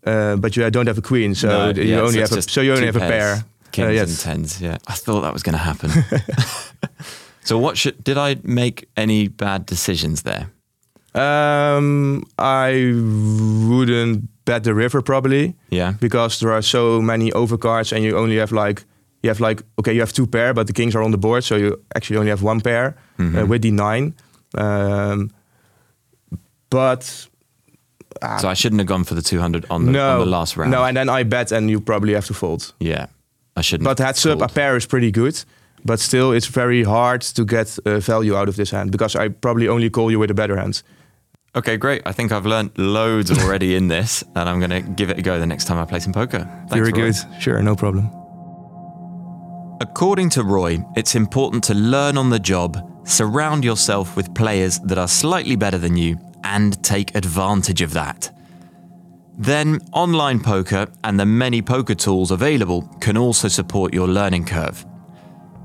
Uh, 0.07 0.37
but 0.37 0.55
you 0.57 0.71
don't 0.71 0.87
have 0.87 0.99
a 0.99 1.03
queen, 1.03 1.35
so 1.35 1.49
No, 1.49 1.71
you 1.71 1.83
yeah, 1.91 2.01
only 2.01 2.21
it's 2.21 2.31
have 2.31 2.39
a, 2.39 2.43
so 2.43 2.61
you 2.61 2.73
only 2.73 2.87
have 2.87 2.97
a 2.97 3.01
pair. 3.01 3.45
Kings 3.73 3.99
Uh, 3.99 4.03
and 4.03 4.19
tens. 4.19 4.61
Yeah. 4.61 4.77
I 4.87 4.93
thought 4.93 5.23
that 5.23 5.33
was 5.33 5.43
going 5.43 5.55
to 5.55 5.65
happen. 5.65 5.91
so 7.45 7.59
what 7.59 7.77
should 7.77 8.03
did 8.05 8.17
I 8.19 8.37
make 8.45 8.87
any 8.97 9.29
bad 9.29 9.67
decisions 9.67 10.23
there? 10.23 10.51
Um, 11.15 12.25
I 12.39 12.93
wouldn't 13.69 14.29
bet 14.45 14.65
the 14.65 14.75
river 14.75 15.03
probably. 15.03 15.55
Yeah. 15.71 15.93
Because 16.01 16.41
there 16.41 16.53
are 16.53 16.63
so 16.63 17.01
many 17.01 17.31
overcards, 17.33 17.93
and 17.93 18.05
you 18.05 18.17
only 18.19 18.37
have 18.39 18.53
like 18.53 18.85
you 19.23 19.31
have 19.31 19.41
like 19.41 19.63
okay, 19.79 19.93
you 19.95 20.01
have 20.01 20.13
two 20.13 20.27
pair, 20.27 20.53
but 20.55 20.67
the 20.67 20.73
kings 20.73 20.95
are 20.95 21.03
on 21.03 21.11
the 21.13 21.19
board, 21.19 21.45
so 21.45 21.57
you 21.57 21.77
actually 21.95 22.19
only 22.19 22.31
have 22.31 22.43
one 22.43 22.61
pair 22.61 22.95
Mm-hmm. 23.19 23.39
uh, 23.39 23.47
with 23.47 23.63
the 23.63 23.71
nine. 23.71 24.13
Um, 24.59 25.31
but 26.71 27.03
So 28.41 28.49
I 28.49 28.55
shouldn't 28.55 28.81
have 28.81 28.89
gone 28.89 29.05
for 29.05 29.15
the 29.15 29.23
200 29.23 29.67
on 29.71 29.87
the, 29.87 29.93
no, 29.93 30.13
on 30.15 30.19
the 30.21 30.27
last 30.27 30.57
round. 30.57 30.71
no, 30.73 30.83
and 30.85 30.97
then 30.97 31.09
I 31.09 31.23
bet, 31.25 31.53
and 31.53 31.71
you 31.71 31.81
probably 31.81 32.15
have 32.15 32.27
to 32.27 32.35
fold. 32.35 32.75
yeah. 32.81 33.07
I 33.57 33.61
shouldn't. 33.63 33.85
But 33.85 33.99
heads 34.01 34.27
up, 34.27 34.43
a 34.43 34.49
pair 34.49 34.77
is 34.77 34.85
pretty 34.87 35.13
good. 35.13 35.45
But 35.85 36.01
still, 36.01 36.33
it's 36.33 36.47
very 36.49 36.83
hard 36.83 37.21
to 37.35 37.45
get 37.45 37.79
uh, 37.87 38.01
value 38.01 38.35
out 38.37 38.49
of 38.49 38.57
this 38.57 38.71
hand 38.73 38.91
because 38.91 39.15
I 39.15 39.29
probably 39.29 39.69
only 39.69 39.91
call 39.91 40.11
you 40.11 40.19
with 40.19 40.31
a 40.31 40.35
better 40.35 40.57
hand. 40.57 40.83
Okay, 41.57 41.77
great. 41.77 42.03
I 42.05 42.13
think 42.13 42.33
I've 42.33 42.47
learned 42.47 42.77
loads 42.77 43.31
already 43.31 43.77
in 43.77 43.87
this, 43.87 44.25
and 44.35 44.49
I'm 44.49 44.59
going 44.59 44.71
to 44.71 44.81
give 44.81 45.11
it 45.11 45.19
a 45.19 45.23
go 45.23 45.39
the 45.39 45.47
next 45.47 45.67
time 45.67 45.79
I 45.79 45.85
play 45.85 46.01
some 46.01 46.13
poker. 46.13 46.41
Thanks, 46.41 46.75
very 46.75 46.91
Roy. 46.91 47.13
good. 47.13 47.15
Sure, 47.41 47.63
no 47.63 47.77
problem. 47.77 48.11
According 49.81 50.31
to 50.31 50.43
Roy, 50.43 50.79
it's 50.97 51.15
important 51.15 51.63
to 51.65 51.75
learn 51.75 52.17
on 52.17 52.31
the 52.31 52.41
job, 52.41 52.77
surround 53.05 53.65
yourself 53.65 54.17
with 54.17 54.35
players 54.35 54.81
that 54.81 54.99
are 54.99 55.07
slightly 55.07 55.55
better 55.55 55.79
than 55.79 55.97
you, 55.97 56.19
and 56.43 56.83
take 56.83 57.15
advantage 57.15 57.83
of 57.83 57.93
that. 57.93 58.31
Then, 59.37 59.81
online 59.93 60.41
poker 60.41 60.87
and 61.05 61.19
the 61.19 61.27
many 61.27 61.63
poker 61.63 61.95
tools 61.95 62.31
available 62.31 62.83
can 63.01 63.17
also 63.17 63.49
support 63.49 63.95
your 63.95 64.09
learning 64.09 64.47
curve. 64.47 64.85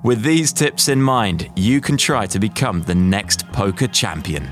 With 0.04 0.21
these 0.21 0.54
tips 0.54 0.88
in 0.88 1.02
mind, 1.02 1.52
you 1.56 1.82
can 1.82 1.97
try 1.97 2.25
to 2.28 2.39
become 2.39 2.82
the 2.84 2.95
next 2.95 3.47
poker 3.52 3.88
champion. 3.88 4.47